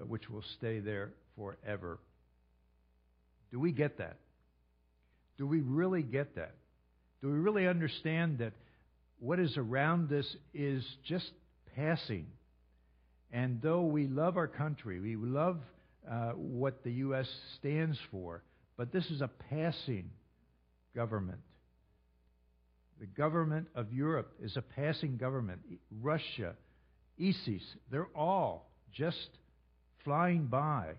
uh, 0.00 0.04
which 0.04 0.28
will 0.30 0.44
stay 0.58 0.78
there 0.78 1.10
forever. 1.36 1.98
Do 3.50 3.60
we 3.60 3.72
get 3.72 3.98
that? 3.98 4.16
Do 5.38 5.46
we 5.46 5.60
really 5.60 6.02
get 6.02 6.36
that? 6.36 6.54
Do 7.20 7.28
we 7.28 7.38
really 7.38 7.66
understand 7.66 8.38
that 8.38 8.52
what 9.18 9.38
is 9.38 9.56
around 9.56 10.12
us 10.12 10.36
is 10.54 10.84
just 11.04 11.30
passing? 11.76 12.26
And 13.30 13.60
though 13.62 13.82
we 13.82 14.06
love 14.06 14.36
our 14.36 14.48
country, 14.48 15.00
we 15.00 15.16
love 15.16 15.58
uh, 16.10 16.32
what 16.32 16.82
the 16.84 16.92
U.S. 16.92 17.28
stands 17.58 17.98
for, 18.10 18.42
but 18.76 18.92
this 18.92 19.06
is 19.10 19.20
a 19.20 19.30
passing 19.50 20.10
government. 20.94 21.38
The 23.02 23.08
government 23.08 23.66
of 23.74 23.92
Europe 23.92 24.32
is 24.40 24.56
a 24.56 24.62
passing 24.62 25.16
government. 25.16 25.58
Russia, 26.00 26.54
ISIS, 27.20 27.62
they're 27.90 28.06
all 28.14 28.70
just 28.92 29.28
flying 30.04 30.46
by. 30.46 30.92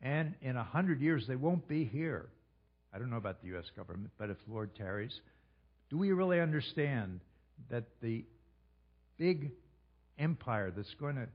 And 0.00 0.34
in 0.40 0.56
a 0.56 0.64
hundred 0.64 1.02
years, 1.02 1.26
they 1.28 1.36
won't 1.36 1.68
be 1.68 1.84
here. 1.84 2.30
I 2.90 2.98
don't 2.98 3.10
know 3.10 3.18
about 3.18 3.42
the 3.42 3.48
U.S. 3.48 3.66
government, 3.76 4.12
but 4.16 4.30
if 4.30 4.38
Lord 4.48 4.74
tarries, 4.74 5.12
do 5.90 5.98
we 5.98 6.10
really 6.12 6.40
understand 6.40 7.20
that 7.68 7.84
the 8.00 8.24
big 9.18 9.50
empire 10.18 10.72
that's 10.74 10.94
going 10.94 11.16
to 11.16 11.28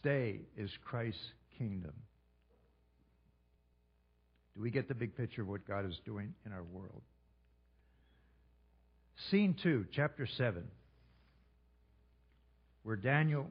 stay 0.00 0.40
is 0.54 0.68
Christ's 0.84 1.32
kingdom. 1.56 1.94
Do 4.54 4.60
we 4.60 4.70
get 4.70 4.86
the 4.86 4.94
big 4.94 5.16
picture 5.16 5.40
of 5.40 5.48
what 5.48 5.66
God 5.66 5.88
is 5.88 5.98
doing 6.04 6.34
in 6.44 6.52
our 6.52 6.62
world? 6.62 7.00
Scene 9.30 9.56
2, 9.62 9.86
chapter 9.92 10.26
7, 10.26 10.62
where 12.82 12.96
Daniel 12.96 13.46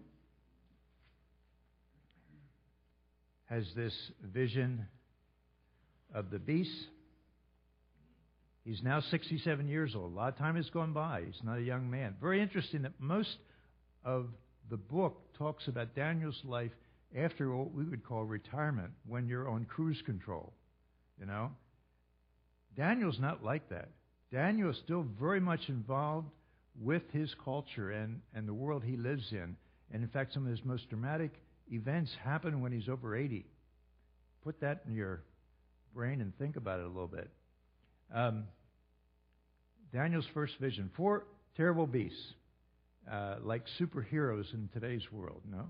has 3.45 3.65
this 3.75 3.93
vision 4.23 4.85
of 6.13 6.29
the 6.29 6.39
beast. 6.39 6.87
He's 8.63 8.81
now 8.83 8.99
67 8.99 9.67
years 9.67 9.93
old. 9.95 10.13
A 10.13 10.15
lot 10.15 10.29
of 10.29 10.37
time 10.37 10.55
has 10.55 10.69
gone 10.69 10.93
by. 10.93 11.23
He's 11.25 11.43
not 11.43 11.57
a 11.57 11.61
young 11.61 11.89
man. 11.89 12.15
Very 12.21 12.41
interesting 12.41 12.83
that 12.83 12.93
most 12.99 13.37
of 14.03 14.27
the 14.69 14.77
book 14.77 15.21
talks 15.37 15.67
about 15.67 15.95
Daniel's 15.95 16.41
life 16.43 16.71
after 17.15 17.55
what 17.55 17.73
we 17.73 17.83
would 17.85 18.03
call 18.03 18.23
retirement, 18.23 18.91
when 19.07 19.27
you're 19.27 19.49
on 19.49 19.65
cruise 19.65 20.01
control. 20.05 20.53
You 21.19 21.25
know? 21.25 21.51
Daniel's 22.75 23.19
not 23.19 23.43
like 23.43 23.69
that. 23.69 23.89
Daniel 24.31 24.71
is 24.71 24.77
still 24.83 25.05
very 25.19 25.39
much 25.39 25.61
involved 25.67 26.27
with 26.81 27.03
his 27.11 27.33
culture 27.43 27.91
and, 27.91 28.21
and 28.33 28.47
the 28.47 28.53
world 28.53 28.83
he 28.83 28.97
lives 28.97 29.25
in. 29.31 29.55
And 29.91 30.03
in 30.03 30.09
fact, 30.09 30.33
some 30.33 30.45
of 30.45 30.51
his 30.51 30.63
most 30.65 30.89
dramatic 30.89 31.31
events 31.71 32.11
happen 32.23 32.61
when 32.61 32.71
he's 32.71 32.89
over 32.89 33.15
80. 33.15 33.45
Put 34.43 34.59
that 34.61 34.81
in 34.87 34.95
your 34.95 35.21
brain 35.93 36.21
and 36.21 36.37
think 36.37 36.55
about 36.55 36.79
it 36.79 36.85
a 36.85 36.87
little 36.87 37.07
bit. 37.07 37.29
Um, 38.13 38.45
Daniel's 39.93 40.27
first 40.33 40.53
vision 40.59 40.91
four 40.95 41.23
terrible 41.55 41.87
beasts 41.87 42.33
uh, 43.11 43.35
like 43.41 43.63
superheroes 43.79 44.53
in 44.53 44.69
today's 44.73 45.03
world. 45.11 45.41
No, 45.49 45.67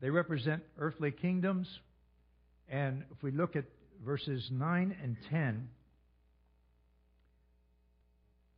they 0.00 0.10
represent 0.10 0.62
earthly 0.78 1.10
kingdoms. 1.10 1.66
And 2.68 3.04
if 3.10 3.22
we 3.22 3.30
look 3.30 3.56
at 3.56 3.64
verses 4.04 4.48
9 4.50 4.96
and 5.02 5.16
10, 5.30 5.68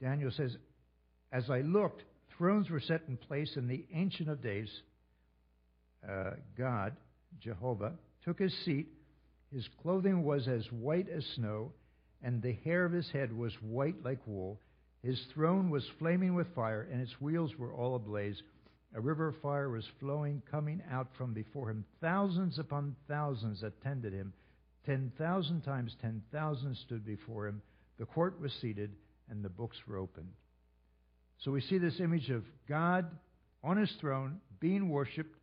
Daniel 0.00 0.31
says, 0.31 0.57
As 1.33 1.50
I 1.50 1.61
looked, 1.61 2.03
thrones 2.37 2.71
were 2.71 2.81
set 2.81 3.03
in 3.09 3.17
place, 3.17 3.57
and 3.57 3.69
the 3.69 3.87
Ancient 3.93 4.29
of 4.29 4.43
Days, 4.43 4.71
uh, 6.09 6.33
God, 6.57 6.97
Jehovah, 7.41 7.95
took 8.25 8.38
his 8.38 8.55
seat. 8.65 8.88
His 9.53 9.67
clothing 9.83 10.25
was 10.25 10.49
as 10.49 10.65
white 10.73 11.09
as 11.09 11.25
snow, 11.37 11.73
and 12.23 12.43
the 12.43 12.57
hair 12.65 12.85
of 12.85 12.93
his 12.93 13.09
head 13.11 13.33
was 13.33 13.53
white 13.62 14.05
like 14.05 14.19
wool. 14.26 14.61
His 15.03 15.21
throne 15.35 15.71
was 15.71 15.85
flaming 15.99 16.35
with 16.35 16.55
fire, 16.55 16.88
and 16.91 17.00
its 17.00 17.21
wheels 17.21 17.57
were 17.59 17.73
all 17.73 17.95
ablaze. 17.95 18.43
A 18.95 19.00
river 19.00 19.29
of 19.29 19.41
fire 19.41 19.69
was 19.69 19.85
flowing, 20.00 20.43
coming 20.50 20.83
out 20.91 21.09
from 21.17 21.33
before 21.35 21.71
him. 21.71 21.85
Thousands 22.00 22.59
upon 22.59 22.97
thousands 23.09 23.62
attended 23.62 24.12
him. 24.12 24.33
Ten 24.85 25.12
thousand 25.19 25.62
times 25.62 25.95
ten 26.00 26.23
thousand 26.33 26.76
stood 26.76 27.05
before 27.05 27.47
him. 27.47 27.62
The 27.99 28.07
court 28.07 28.41
was 28.41 28.53
seated, 28.61 28.93
and 29.30 29.45
the 29.45 29.49
books 29.49 29.76
were 29.87 29.97
opened. 29.97 30.33
So 31.38 31.50
we 31.50 31.61
see 31.61 31.78
this 31.78 32.00
image 32.00 32.30
of 32.30 32.45
God 32.68 33.06
on 33.62 33.76
his 33.76 33.92
throne, 34.00 34.40
being 34.61 34.88
worshiped, 34.88 35.37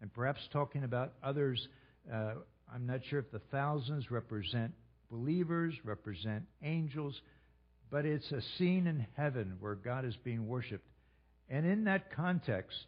and 0.00 0.12
perhaps 0.12 0.40
talking 0.52 0.84
about 0.84 1.14
others. 1.22 1.68
Uh, 2.12 2.34
I'm 2.72 2.86
not 2.86 3.00
sure 3.08 3.18
if 3.18 3.30
the 3.30 3.40
thousands 3.50 4.10
represent 4.10 4.72
believers, 5.10 5.74
represent 5.84 6.44
angels, 6.62 7.20
but 7.90 8.04
it's 8.04 8.30
a 8.30 8.42
scene 8.56 8.86
in 8.86 9.06
heaven 9.16 9.56
where 9.58 9.74
God 9.74 10.04
is 10.04 10.16
being 10.22 10.46
worshiped. 10.46 10.86
And 11.48 11.66
in 11.66 11.84
that 11.84 12.14
context, 12.14 12.86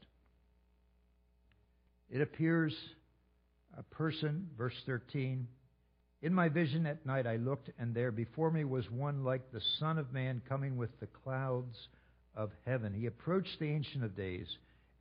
it 2.09 2.21
appears 2.21 2.75
a 3.76 3.82
person, 3.82 4.49
verse 4.56 4.76
13. 4.87 5.49
In 6.23 6.33
my 6.33 6.49
vision 6.49 6.87
at 6.87 7.05
night 7.05 7.26
I 7.26 7.35
looked, 7.37 7.71
and 7.81 7.93
there 7.93 8.12
before 8.12 8.52
me 8.52 8.64
was 8.64 8.88
one 8.91 9.25
like 9.25 9.50
the 9.50 9.61
Son 9.81 9.99
of 9.99 10.12
Man 10.12 10.41
coming 10.49 10.76
with 10.76 10.99
the 11.00 11.09
clouds 11.09 11.88
of 12.37 12.52
heaven. 12.64 12.95
He 12.95 13.07
approached 13.07 13.59
the 13.59 13.69
Ancient 13.69 14.05
of 14.05 14.17
Days 14.17 14.47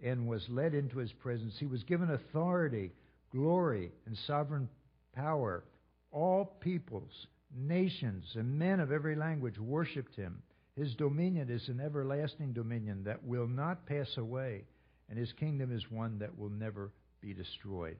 and 0.04 0.28
was 0.28 0.50
led 0.50 0.74
into 0.74 0.98
his 0.98 1.14
presence. 1.14 1.54
He 1.60 1.68
was 1.68 1.84
given 1.84 2.10
authority, 2.10 2.92
glory, 3.32 3.92
and 4.08 4.18
sovereign 4.18 4.68
power. 5.14 5.64
All 6.12 6.46
peoples, 6.60 7.28
nations, 7.56 8.26
and 8.36 8.58
men 8.58 8.80
of 8.80 8.92
every 8.92 9.16
language 9.16 9.60
worshipped 9.60 10.16
him. 10.16 10.42
His 10.76 10.96
dominion 10.96 11.52
is 11.52 11.68
an 11.70 11.80
everlasting 11.80 12.54
dominion 12.54 13.04
that 13.04 13.24
will 13.24 13.48
not 13.48 13.86
pass 13.86 14.18
away, 14.18 14.64
and 15.08 15.20
his 15.20 15.32
kingdom 15.34 15.72
is 15.72 15.92
one 15.92 16.18
that 16.18 16.36
will 16.36 16.50
never 16.50 16.92
be 17.22 17.34
destroyed. 17.36 17.98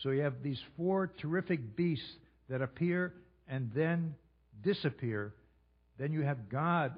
So 0.00 0.10
you 0.10 0.20
have 0.22 0.42
these 0.42 0.62
four 0.76 1.08
terrific 1.08 1.74
beasts 1.74 2.16
that 2.48 2.62
appear 2.62 3.14
and 3.48 3.70
then 3.74 4.14
disappear. 4.62 5.34
Then 5.98 6.12
you 6.12 6.22
have 6.22 6.48
God, 6.48 6.94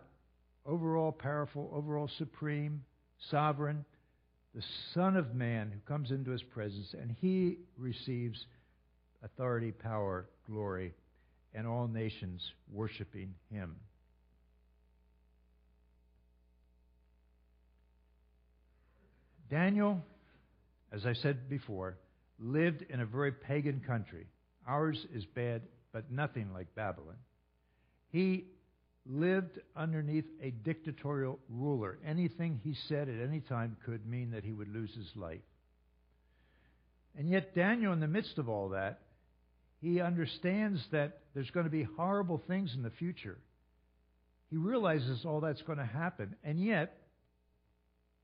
overall 0.66 1.12
powerful, 1.12 1.70
overall 1.74 2.10
supreme, 2.18 2.82
sovereign, 3.30 3.84
the 4.54 4.62
Son 4.94 5.16
of 5.16 5.34
Man 5.34 5.72
who 5.72 5.80
comes 5.92 6.10
into 6.10 6.30
his 6.30 6.42
presence, 6.42 6.94
and 7.00 7.14
he 7.20 7.58
receives 7.76 8.46
authority, 9.22 9.72
power, 9.72 10.26
glory, 10.48 10.94
and 11.54 11.66
all 11.66 11.88
nations 11.88 12.40
worshiping 12.72 13.34
him. 13.50 13.76
Daniel, 19.50 20.02
as 20.92 21.06
I 21.06 21.12
said 21.14 21.48
before, 21.48 21.96
lived 22.38 22.84
in 22.88 23.00
a 23.00 23.06
very 23.06 23.32
pagan 23.32 23.80
country. 23.86 24.26
Ours 24.66 25.06
is 25.14 25.24
bad, 25.26 25.62
but 25.92 26.10
nothing 26.10 26.52
like 26.52 26.74
Babylon. 26.74 27.16
He 28.10 28.46
lived 29.06 29.58
underneath 29.76 30.24
a 30.42 30.50
dictatorial 30.50 31.38
ruler. 31.48 31.98
Anything 32.06 32.60
he 32.62 32.74
said 32.88 33.08
at 33.08 33.20
any 33.20 33.40
time 33.40 33.76
could 33.84 34.06
mean 34.06 34.30
that 34.30 34.44
he 34.44 34.52
would 34.52 34.72
lose 34.72 34.94
his 34.94 35.10
life. 35.14 35.40
And 37.16 37.28
yet, 37.28 37.54
Daniel, 37.54 37.92
in 37.92 38.00
the 38.00 38.08
midst 38.08 38.38
of 38.38 38.48
all 38.48 38.70
that, 38.70 39.00
he 39.80 40.00
understands 40.00 40.80
that 40.92 41.18
there's 41.34 41.50
going 41.50 41.64
to 41.64 41.70
be 41.70 41.86
horrible 41.96 42.42
things 42.48 42.72
in 42.74 42.82
the 42.82 42.90
future. 42.90 43.38
He 44.50 44.56
realizes 44.56 45.24
all 45.24 45.40
that's 45.40 45.62
going 45.62 45.78
to 45.78 45.84
happen. 45.84 46.34
And 46.42 46.64
yet, 46.64 46.96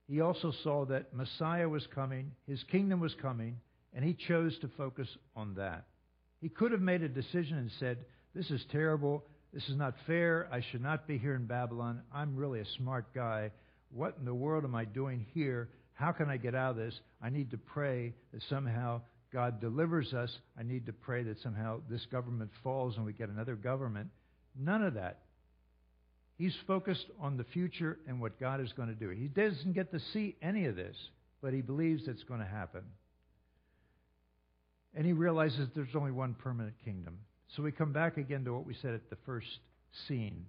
he 0.09 0.21
also 0.21 0.53
saw 0.65 0.87
that 0.87 1.15
Messiah 1.15 1.69
was 1.69 1.87
coming, 1.95 2.33
his 2.47 2.63
kingdom 2.65 2.99
was 2.99 3.15
coming, 3.21 3.61
and 3.93 4.05
he 4.05 4.15
chose 4.15 4.59
to 4.61 4.69
focus 4.77 5.09
on 5.37 5.55
that. 5.55 5.87
He 6.41 6.49
could 6.49 6.73
have 6.73 6.81
made 6.81 7.03
a 7.03 7.09
decision 7.09 7.59
and 7.59 7.71
said, 7.79 7.99
This 8.35 8.51
is 8.51 8.65
terrible. 8.71 9.25
This 9.53 9.69
is 9.69 9.77
not 9.77 9.95
fair. 10.07 10.49
I 10.53 10.61
should 10.71 10.83
not 10.83 11.07
be 11.07 11.19
here 11.19 11.35
in 11.35 11.47
Babylon. 11.47 12.03
I'm 12.15 12.37
really 12.37 12.61
a 12.61 12.67
smart 12.77 13.13
guy. 13.15 13.51
What 13.93 14.17
in 14.19 14.25
the 14.25 14.35
world 14.35 14.65
am 14.65 14.75
I 14.75 14.85
doing 14.85 15.27
here? 15.35 15.69
How 15.95 16.13
can 16.13 16.31
I 16.31 16.37
get 16.37 16.55
out 16.55 16.71
of 16.73 16.77
this? 16.77 16.99
I 17.21 17.31
need 17.31 17.51
to 17.51 17.59
pray 17.59 18.15
that 18.33 18.43
somehow 18.49 19.03
God 19.33 19.61
delivers 19.61 20.15
us. 20.15 20.31
I 20.59 20.63
need 20.63 20.87
to 20.87 20.93
pray 20.93 21.25
that 21.25 21.41
somehow 21.41 21.81
this 21.91 22.07
government 22.07 22.51
falls 22.63 22.97
and 22.97 23.05
we 23.05 23.13
get 23.13 23.29
another 23.29 23.57
government. 23.57 24.09
None 24.59 24.83
of 24.83 24.95
that. 24.95 25.19
He's 26.39 26.57
focused 26.67 27.07
on 27.21 27.37
the 27.37 27.45
future 27.45 27.99
and 28.09 28.21
what 28.21 28.41
God 28.41 28.61
is 28.61 28.73
going 28.73 28.89
to 28.89 28.95
do. 28.95 29.11
He 29.11 29.29
doesn't 29.29 29.75
get 29.75 29.93
to 29.93 30.01
see 30.13 30.37
any 30.41 30.67
of 30.67 30.77
this, 30.77 30.97
but 31.43 31.53
he 31.53 31.61
believes 31.61 32.09
it's 32.09 32.23
going 32.23 32.41
to 32.41 32.47
happen. 32.47 32.83
And 34.95 35.07
he 35.07 35.13
realizes 35.13 35.69
there's 35.75 35.95
only 35.95 36.11
one 36.11 36.35
permanent 36.35 36.75
kingdom. 36.85 37.19
So 37.57 37.63
we 37.63 37.73
come 37.73 37.93
back 37.93 38.17
again 38.17 38.45
to 38.45 38.53
what 38.53 38.67
we 38.67 38.75
said 38.75 38.95
at 38.95 39.09
the 39.11 39.17
first 39.27 39.47
scene, 40.07 40.47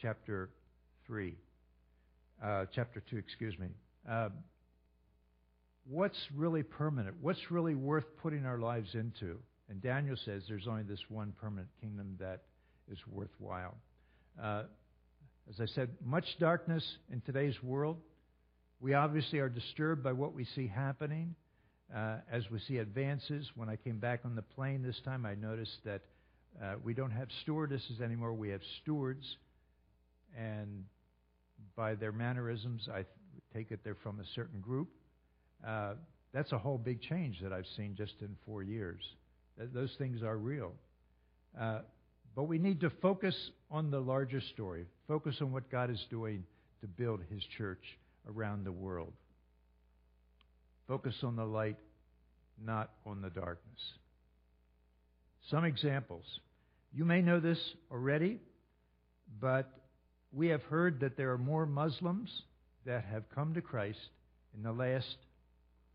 chapter 0.00 0.50
3, 1.06 1.34
uh, 2.42 2.66
chapter 2.74 3.02
2, 3.10 3.16
excuse 3.16 3.58
me. 3.58 3.68
Uh, 4.08 4.30
what's 5.88 6.18
really 6.34 6.62
permanent? 6.62 7.16
What's 7.20 7.50
really 7.50 7.74
worth 7.74 8.04
putting 8.22 8.46
our 8.46 8.58
lives 8.58 8.94
into? 8.94 9.38
And 9.68 9.80
Daniel 9.80 10.16
says 10.24 10.42
there's 10.48 10.66
only 10.66 10.82
this 10.82 11.00
one 11.08 11.32
permanent 11.40 11.68
kingdom 11.80 12.16
that 12.18 12.42
is 12.90 12.98
worthwhile. 13.06 13.76
Uh, 14.40 14.64
as 15.48 15.60
I 15.60 15.66
said, 15.66 15.90
much 16.04 16.26
darkness 16.38 16.84
in 17.12 17.20
today's 17.22 17.62
world. 17.62 17.96
We 18.80 18.94
obviously 18.94 19.38
are 19.38 19.48
disturbed 19.48 20.02
by 20.02 20.12
what 20.12 20.34
we 20.34 20.44
see 20.44 20.66
happening. 20.66 21.34
Uh, 21.94 22.16
as 22.30 22.48
we 22.50 22.58
see 22.60 22.78
advances, 22.78 23.50
when 23.56 23.68
I 23.68 23.76
came 23.76 23.98
back 23.98 24.20
on 24.24 24.36
the 24.36 24.42
plane 24.42 24.82
this 24.82 25.00
time, 25.04 25.26
I 25.26 25.34
noticed 25.34 25.78
that 25.84 26.02
uh, 26.62 26.74
we 26.84 26.94
don't 26.94 27.10
have 27.10 27.28
stewardesses 27.42 28.00
anymore. 28.00 28.32
We 28.32 28.50
have 28.50 28.60
stewards. 28.82 29.36
And 30.38 30.84
by 31.76 31.94
their 31.94 32.12
mannerisms, 32.12 32.88
I 32.92 33.04
take 33.52 33.72
it 33.72 33.80
they're 33.82 33.96
from 34.02 34.20
a 34.20 34.24
certain 34.34 34.60
group. 34.60 34.88
Uh, 35.66 35.94
that's 36.32 36.52
a 36.52 36.58
whole 36.58 36.78
big 36.78 37.00
change 37.02 37.40
that 37.42 37.52
I've 37.52 37.66
seen 37.76 37.96
just 37.96 38.14
in 38.20 38.36
four 38.46 38.62
years. 38.62 39.02
Th- 39.58 39.70
those 39.72 39.94
things 39.98 40.22
are 40.22 40.36
real. 40.36 40.72
Uh, 41.60 41.80
but 42.36 42.44
we 42.44 42.58
need 42.58 42.80
to 42.82 42.90
focus 43.02 43.34
on 43.70 43.90
the 43.90 43.98
larger 43.98 44.40
story, 44.40 44.86
focus 45.08 45.36
on 45.40 45.50
what 45.50 45.70
God 45.70 45.90
is 45.90 46.04
doing 46.08 46.44
to 46.80 46.86
build 46.86 47.20
His 47.28 47.42
church 47.58 47.82
around 48.28 48.64
the 48.64 48.72
world. 48.72 49.12
Focus 50.90 51.14
on 51.22 51.36
the 51.36 51.44
light, 51.44 51.76
not 52.60 52.90
on 53.06 53.22
the 53.22 53.30
darkness. 53.30 53.78
Some 55.48 55.64
examples. 55.64 56.24
You 56.92 57.04
may 57.04 57.22
know 57.22 57.38
this 57.38 57.60
already, 57.92 58.40
but 59.40 59.70
we 60.32 60.48
have 60.48 60.64
heard 60.64 60.98
that 60.98 61.16
there 61.16 61.30
are 61.30 61.38
more 61.38 61.64
Muslims 61.64 62.28
that 62.86 63.04
have 63.04 63.22
come 63.32 63.54
to 63.54 63.60
Christ 63.60 64.00
in 64.56 64.64
the 64.64 64.72
last 64.72 65.14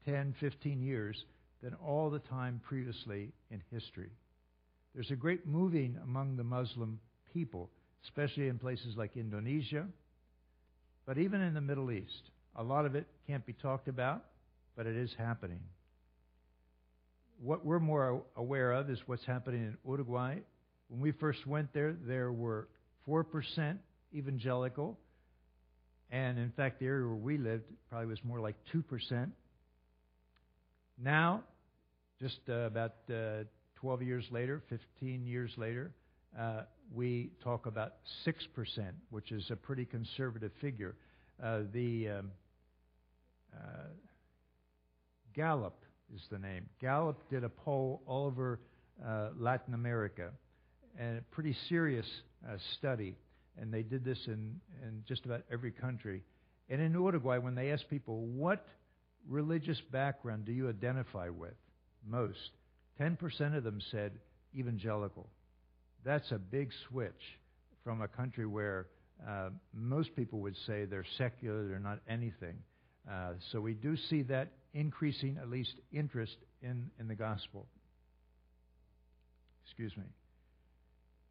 10, 0.05 0.33
15 0.39 0.81
years 0.81 1.21
than 1.61 1.73
all 1.85 2.09
the 2.09 2.19
time 2.19 2.61
previously 2.65 3.33
in 3.51 3.61
history. 3.73 4.11
There's 4.93 5.11
a 5.11 5.17
great 5.17 5.45
moving 5.45 5.99
among 6.05 6.37
the 6.37 6.45
Muslim 6.45 7.01
people, 7.33 7.69
especially 8.05 8.47
in 8.47 8.59
places 8.59 8.95
like 8.95 9.17
Indonesia, 9.17 9.87
but 11.05 11.17
even 11.17 11.41
in 11.41 11.53
the 11.53 11.59
Middle 11.59 11.91
East. 11.91 12.31
A 12.55 12.63
lot 12.63 12.85
of 12.85 12.95
it 12.95 13.07
can't 13.27 13.45
be 13.45 13.51
talked 13.51 13.89
about, 13.89 14.23
but 14.75 14.85
it 14.87 14.95
is 14.95 15.11
happening. 15.17 15.61
What 17.41 17.65
we're 17.65 17.79
more 17.79 18.23
aware 18.35 18.71
of 18.71 18.89
is 18.89 18.99
what's 19.05 19.25
happening 19.25 19.63
in 19.63 19.77
Uruguay. 19.85 20.39
When 20.87 21.01
we 21.01 21.11
first 21.11 21.45
went 21.45 21.73
there, 21.73 21.93
there 22.05 22.31
were 22.31 22.67
4% 23.07 23.77
evangelical, 24.13 24.97
and 26.11 26.37
in 26.37 26.51
fact, 26.51 26.79
the 26.79 26.85
area 26.85 27.05
where 27.07 27.15
we 27.15 27.37
lived 27.37 27.63
probably 27.89 28.07
was 28.07 28.23
more 28.23 28.39
like 28.39 28.55
2%. 28.73 29.29
Now, 31.01 31.43
just 32.21 32.39
uh, 32.47 32.53
about 32.53 32.93
uh, 33.09 33.43
12 33.75 34.01
years 34.03 34.25
later, 34.31 34.61
15 34.69 35.25
years 35.25 35.51
later, 35.57 35.91
uh, 36.39 36.61
we 36.93 37.31
talk 37.43 37.65
about 37.65 37.93
6%, 38.25 38.33
which 39.09 39.31
is 39.31 39.49
a 39.49 39.55
pretty 39.55 39.85
conservative 39.85 40.51
figure. 40.61 40.95
Uh, 41.43 41.61
the 41.73 42.09
um, 42.09 42.31
uh, 43.53 43.57
Gallup 45.35 45.75
is 46.13 46.21
the 46.31 46.39
name. 46.39 46.69
Gallup 46.79 47.29
did 47.29 47.43
a 47.43 47.49
poll 47.49 48.01
all 48.07 48.25
over 48.25 48.59
uh, 49.05 49.29
Latin 49.37 49.73
America, 49.73 50.29
and 50.97 51.17
a 51.17 51.21
pretty 51.33 51.55
serious 51.67 52.05
study. 52.77 53.15
and 53.57 53.73
they 53.73 53.83
did 53.83 54.03
this 54.03 54.19
in, 54.27 54.59
in 54.83 55.03
just 55.07 55.25
about 55.25 55.41
every 55.51 55.71
country. 55.71 56.21
And 56.69 56.81
in 56.81 56.93
Uruguay, 56.93 57.37
when 57.37 57.55
they 57.55 57.71
asked 57.71 57.89
people, 57.89 58.21
what 58.25 58.65
religious 59.27 59.79
background 59.91 60.45
do 60.45 60.51
you 60.51 60.69
identify 60.69 61.29
with 61.29 61.53
most? 62.07 62.51
10% 62.99 63.57
of 63.57 63.63
them 63.63 63.79
said 63.91 64.13
evangelical. 64.55 65.27
That's 66.03 66.31
a 66.31 66.37
big 66.37 66.71
switch 66.87 67.39
from 67.83 68.01
a 68.01 68.07
country 68.07 68.45
where 68.45 68.87
uh, 69.27 69.49
most 69.73 70.15
people 70.15 70.39
would 70.39 70.55
say 70.67 70.85
they're 70.85 71.05
secular, 71.17 71.67
they're 71.67 71.79
not 71.79 71.99
anything. 72.07 72.57
Uh, 73.09 73.33
so 73.51 73.61
we 73.61 73.73
do 73.73 73.95
see 74.09 74.23
that 74.23 74.49
increasing, 74.73 75.37
at 75.41 75.49
least, 75.49 75.73
interest 75.91 76.35
in, 76.61 76.89
in 76.99 77.07
the 77.07 77.15
gospel. 77.15 77.65
Excuse 79.65 79.95
me. 79.97 80.03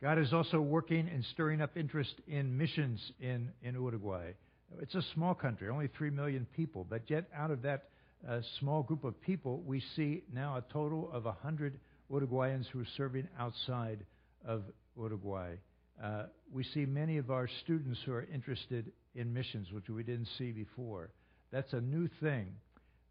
God 0.03 0.19
is 0.19 0.33
also 0.33 0.61
working 0.61 1.09
and 1.09 1.25
stirring 1.33 1.63
up 1.63 1.77
interest 1.77 2.15
in 2.27 2.57
missions 2.57 3.01
in, 3.21 3.51
in 3.63 3.75
Uruguay. 3.75 4.33
It's 4.81 4.95
a 4.95 5.03
small 5.15 5.35
country, 5.35 5.69
only 5.69 5.89
3 5.97 6.11
million 6.11 6.47
people, 6.57 6.87
but 6.89 7.03
yet 7.09 7.25
out 7.35 7.51
of 7.51 7.63
that 7.63 7.85
uh, 8.29 8.41
small 8.61 8.83
group 8.83 9.05
of 9.05 9.21
people, 9.21 9.63
we 9.65 9.83
see 9.97 10.23
now 10.33 10.57
a 10.57 10.73
total 10.73 11.11
of 11.13 11.25
100 11.25 11.79
Uruguayans 12.11 12.67
who 12.73 12.81
are 12.81 12.87
serving 12.97 13.29
outside 13.39 14.05
of 14.47 14.63
Uruguay. 14.97 15.55
Uh, 16.03 16.25
we 16.53 16.65
see 16.65 16.87
many 16.87 17.19
of 17.19 17.31
our 17.31 17.49
students 17.63 18.01
who 18.05 18.13
are 18.13 18.27
interested 18.33 18.91
in 19.15 19.33
missions, 19.33 19.73
which 19.73 19.89
we 19.89 20.03
didn't 20.03 20.29
see 20.39 20.51
before. 20.51 21.11
That's 21.55 21.73
a 21.73 21.81
new 21.81 22.09
thing. 22.21 22.49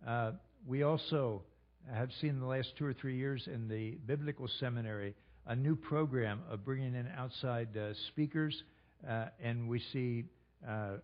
Uh, 0.05 0.31
we 0.67 0.83
also 0.83 1.43
have 1.89 2.09
seen 2.19 2.31
in 2.31 2.39
the 2.41 2.45
last 2.45 2.73
two 2.77 2.83
or 2.83 2.91
three 2.91 3.15
years 3.15 3.47
in 3.47 3.69
the 3.69 3.91
biblical 4.05 4.49
seminary 4.59 5.15
a 5.47 5.55
new 5.55 5.77
program 5.77 6.41
of 6.49 6.65
bringing 6.65 6.93
in 6.93 7.07
outside 7.17 7.69
uh, 7.77 7.93
speakers, 8.09 8.63
uh, 9.09 9.27
and 9.41 9.69
we 9.69 9.81
see 9.93 10.25
uh, 10.67 10.95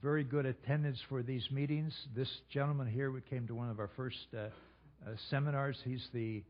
very 0.00 0.22
good 0.22 0.46
attendance 0.46 1.00
for 1.08 1.24
these 1.24 1.50
meetings. 1.50 1.92
This 2.14 2.30
gentleman 2.50 2.86
here, 2.86 3.10
we 3.10 3.20
came 3.20 3.48
to 3.48 3.54
one 3.56 3.68
of 3.68 3.80
our 3.80 3.90
first 3.96 4.18
uh, 4.32 4.38
uh, 4.38 5.14
seminars. 5.28 5.76
He's 5.84 6.06
the 6.14 6.44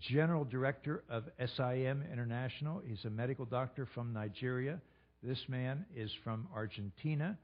general 0.00 0.44
director 0.44 1.02
of 1.08 1.24
SIM 1.56 2.04
International. 2.12 2.82
He's 2.86 3.06
a 3.06 3.10
medical 3.10 3.46
doctor 3.46 3.88
from 3.94 4.12
Nigeria. 4.12 4.82
This 5.22 5.42
man 5.48 5.86
is 5.96 6.10
from 6.22 6.46
Argentina 6.54 7.38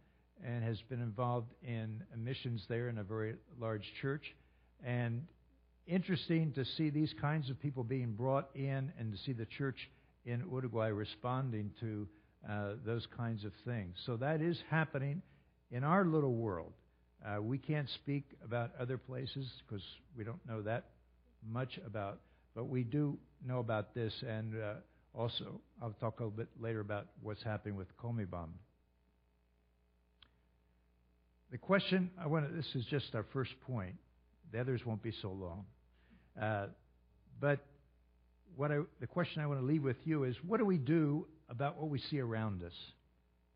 and 0.44 0.62
has 0.62 0.80
been 0.90 1.00
involved 1.00 1.52
in 1.62 2.02
missions 2.16 2.64
there 2.68 2.88
in 2.88 2.98
a 2.98 3.04
very 3.04 3.34
large 3.58 3.90
church. 4.00 4.34
And 4.84 5.26
interesting 5.86 6.52
to 6.52 6.64
see 6.76 6.90
these 6.90 7.14
kinds 7.20 7.50
of 7.50 7.60
people 7.60 7.82
being 7.82 8.12
brought 8.12 8.50
in 8.54 8.92
and 8.98 9.12
to 9.12 9.18
see 9.24 9.32
the 9.32 9.46
church 9.46 9.90
in 10.26 10.44
Uruguay 10.50 10.88
responding 10.88 11.70
to 11.80 12.06
uh, 12.48 12.72
those 12.84 13.06
kinds 13.16 13.44
of 13.44 13.52
things. 13.64 13.96
So 14.04 14.16
that 14.18 14.40
is 14.40 14.58
happening 14.70 15.22
in 15.70 15.82
our 15.82 16.04
little 16.04 16.34
world. 16.34 16.72
Uh, 17.24 17.40
we 17.40 17.56
can't 17.56 17.88
speak 17.88 18.24
about 18.44 18.72
other 18.78 18.98
places 18.98 19.50
because 19.66 19.82
we 20.16 20.24
don't 20.24 20.46
know 20.46 20.60
that 20.62 20.84
much 21.46 21.78
about, 21.86 22.20
but 22.54 22.64
we 22.64 22.84
do 22.84 23.16
know 23.46 23.60
about 23.60 23.94
this, 23.94 24.12
and 24.26 24.54
uh, 24.62 24.74
also 25.14 25.60
I'll 25.82 25.94
talk 26.00 26.20
a 26.20 26.24
little 26.24 26.36
bit 26.36 26.48
later 26.60 26.80
about 26.80 27.06
what's 27.22 27.42
happening 27.42 27.76
with 27.76 27.88
Comibam. 27.96 28.48
The 31.54 31.58
question 31.58 32.10
I 32.20 32.26
want 32.26 32.48
to, 32.48 32.52
this 32.52 32.66
is 32.74 32.84
just 32.86 33.14
our 33.14 33.24
first 33.32 33.52
point. 33.64 33.94
The 34.50 34.60
others 34.60 34.84
won't 34.84 35.04
be 35.04 35.12
so 35.22 35.28
long. 35.28 35.64
Uh, 36.40 36.66
but 37.40 37.60
what 38.56 38.72
I, 38.72 38.78
the 39.00 39.06
question 39.06 39.40
I 39.40 39.46
want 39.46 39.60
to 39.60 39.64
leave 39.64 39.84
with 39.84 39.98
you 40.04 40.24
is 40.24 40.34
what 40.44 40.58
do 40.58 40.64
we 40.64 40.78
do 40.78 41.28
about 41.48 41.78
what 41.78 41.90
we 41.90 42.00
see 42.00 42.18
around 42.18 42.64
us? 42.64 42.72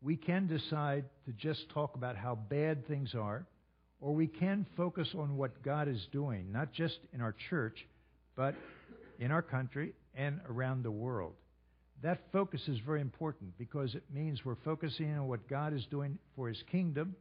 We 0.01 0.15
can 0.15 0.47
decide 0.47 1.03
to 1.25 1.33
just 1.33 1.67
talk 1.73 1.95
about 1.95 2.15
how 2.15 2.35
bad 2.35 2.87
things 2.87 3.15
are, 3.15 3.45
or 3.99 4.15
we 4.15 4.27
can 4.27 4.65
focus 4.77 5.09
on 5.13 5.35
what 5.35 5.61
God 5.61 5.89
is 5.89 6.07
doing, 6.13 6.53
not 6.53 6.71
just 6.71 6.99
in 7.13 7.19
our 7.19 7.35
church, 7.49 7.85
but 8.37 8.55
in 9.19 9.29
our 9.29 9.41
country 9.41 9.91
and 10.15 10.39
around 10.49 10.83
the 10.83 10.91
world. 10.91 11.33
That 12.01 12.21
focus 12.31 12.61
is 12.69 12.79
very 12.85 13.01
important 13.01 13.57
because 13.57 13.93
it 13.93 14.03
means 14.09 14.45
we're 14.45 14.55
focusing 14.63 15.13
on 15.17 15.27
what 15.27 15.49
God 15.49 15.73
is 15.73 15.85
doing 15.91 16.17
for 16.37 16.47
His 16.47 16.63
kingdom, 16.71 17.17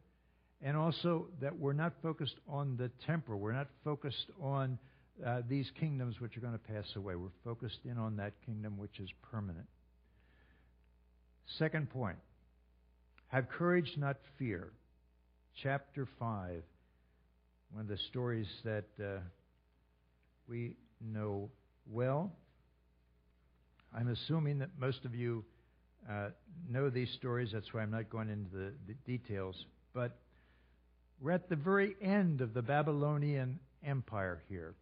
and 0.62 0.76
also 0.76 1.26
that 1.40 1.56
we're 1.56 1.72
not 1.72 1.92
focused 2.02 2.36
on 2.48 2.76
the 2.76 2.90
temporal. 3.06 3.38
We're 3.38 3.52
not 3.52 3.68
focused 3.84 4.26
on 4.40 4.78
uh, 5.24 5.42
these 5.48 5.70
kingdoms 5.78 6.20
which 6.20 6.36
are 6.36 6.40
going 6.40 6.52
to 6.52 6.58
pass 6.58 6.86
away. 6.96 7.14
We're 7.14 7.28
focused 7.44 7.80
in 7.84 7.98
on 7.98 8.16
that 8.16 8.32
kingdom 8.44 8.76
which 8.76 8.98
is 9.00 9.08
permanent. 9.30 9.66
Second 11.58 11.90
point 11.90 12.18
have 13.28 13.48
courage, 13.48 13.92
not 13.96 14.16
fear. 14.38 14.72
Chapter 15.62 16.08
5, 16.18 16.62
one 17.72 17.82
of 17.82 17.88
the 17.88 17.98
stories 18.10 18.46
that 18.64 18.86
uh, 19.02 19.18
we 20.48 20.76
know 21.00 21.50
well. 21.90 22.32
I'm 23.94 24.08
assuming 24.08 24.58
that 24.60 24.70
most 24.78 25.04
of 25.04 25.14
you 25.14 25.44
uh, 26.08 26.28
know 26.70 26.90
these 26.90 27.10
stories, 27.18 27.50
that's 27.52 27.72
why 27.72 27.82
I'm 27.82 27.90
not 27.90 28.08
going 28.08 28.30
into 28.30 28.50
the, 28.50 28.72
the 28.86 28.94
details. 29.04 29.56
But 29.92 30.16
we're 31.20 31.32
at 31.32 31.48
the 31.48 31.56
very 31.56 31.96
end 32.00 32.40
of 32.40 32.54
the 32.54 32.62
Babylonian 32.62 33.58
Empire 33.84 34.42
here. 34.48 34.74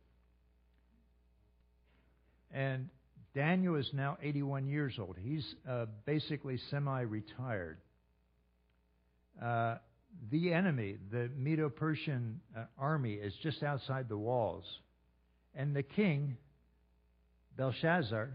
And 2.53 2.89
Daniel 3.35 3.77
is 3.77 3.91
now 3.93 4.17
81 4.23 4.67
years 4.67 4.95
old. 4.99 5.17
He's 5.21 5.45
uh, 5.69 5.87
basically 6.05 6.59
semi 6.71 7.03
retired. 7.03 7.79
Uh, 9.43 9.77
the 10.31 10.53
enemy, 10.53 10.97
the 11.11 11.31
Medo 11.37 11.69
Persian 11.69 12.41
uh, 12.57 12.65
army, 12.79 13.15
is 13.15 13.35
just 13.43 13.63
outside 13.63 14.09
the 14.09 14.17
walls. 14.17 14.65
And 15.55 15.77
the 15.77 15.83
king, 15.83 16.37
Belshazzar, 17.57 18.31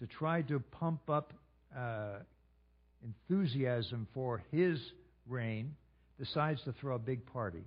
to 0.00 0.06
try 0.06 0.42
to 0.42 0.60
pump 0.60 1.08
up 1.08 1.32
uh, 1.76 2.18
enthusiasm 3.02 4.06
for 4.12 4.42
his 4.50 4.78
reign, 5.26 5.74
decides 6.18 6.62
to 6.62 6.72
throw 6.72 6.96
a 6.96 6.98
big 6.98 7.24
party. 7.26 7.62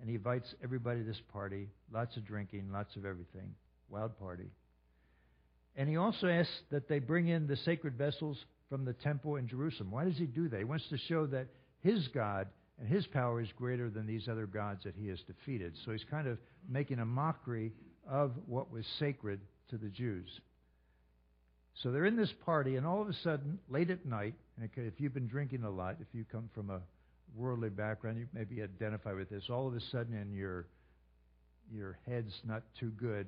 And 0.00 0.08
he 0.08 0.16
invites 0.16 0.54
everybody 0.62 1.00
to 1.00 1.06
this 1.06 1.20
party, 1.32 1.68
lots 1.92 2.16
of 2.16 2.24
drinking, 2.24 2.70
lots 2.72 2.94
of 2.96 3.04
everything, 3.04 3.54
wild 3.88 4.18
party. 4.18 4.50
And 5.76 5.88
he 5.88 5.96
also 5.96 6.28
asks 6.28 6.52
that 6.70 6.88
they 6.88 6.98
bring 6.98 7.28
in 7.28 7.46
the 7.46 7.56
sacred 7.56 7.94
vessels 7.96 8.36
from 8.68 8.84
the 8.84 8.92
temple 8.92 9.36
in 9.36 9.48
Jerusalem. 9.48 9.90
Why 9.90 10.04
does 10.04 10.16
he 10.16 10.26
do 10.26 10.48
that? 10.48 10.58
He 10.58 10.64
wants 10.64 10.88
to 10.90 10.98
show 10.98 11.26
that 11.26 11.48
his 11.80 12.06
God 12.08 12.48
and 12.78 12.88
his 12.88 13.06
power 13.06 13.40
is 13.40 13.48
greater 13.56 13.90
than 13.90 14.06
these 14.06 14.28
other 14.28 14.46
gods 14.46 14.84
that 14.84 14.94
he 14.96 15.08
has 15.08 15.18
defeated. 15.22 15.74
So 15.84 15.92
he's 15.92 16.04
kind 16.08 16.28
of 16.28 16.38
making 16.68 17.00
a 17.00 17.06
mockery 17.06 17.72
of 18.08 18.32
what 18.46 18.70
was 18.72 18.84
sacred 18.98 19.40
to 19.70 19.78
the 19.78 19.88
Jews. 19.88 20.28
So 21.82 21.90
they're 21.90 22.06
in 22.06 22.16
this 22.16 22.32
party, 22.44 22.76
and 22.76 22.86
all 22.86 23.00
of 23.00 23.08
a 23.08 23.14
sudden, 23.14 23.58
late 23.68 23.90
at 23.90 24.04
night, 24.04 24.34
and 24.56 24.68
if 24.76 25.00
you've 25.00 25.14
been 25.14 25.28
drinking 25.28 25.62
a 25.62 25.70
lot, 25.70 25.96
if 26.00 26.08
you 26.12 26.24
come 26.30 26.50
from 26.54 26.70
a 26.70 26.80
worldly 27.34 27.70
background, 27.70 28.18
you 28.18 28.26
maybe 28.32 28.62
identify 28.62 29.12
with 29.12 29.30
this. 29.30 29.44
All 29.50 29.66
of 29.68 29.74
a 29.74 29.80
sudden, 29.92 30.14
in 30.14 30.32
your 30.32 30.66
your 31.70 31.98
head's 32.06 32.32
not 32.46 32.62
too 32.80 32.90
good, 32.90 33.26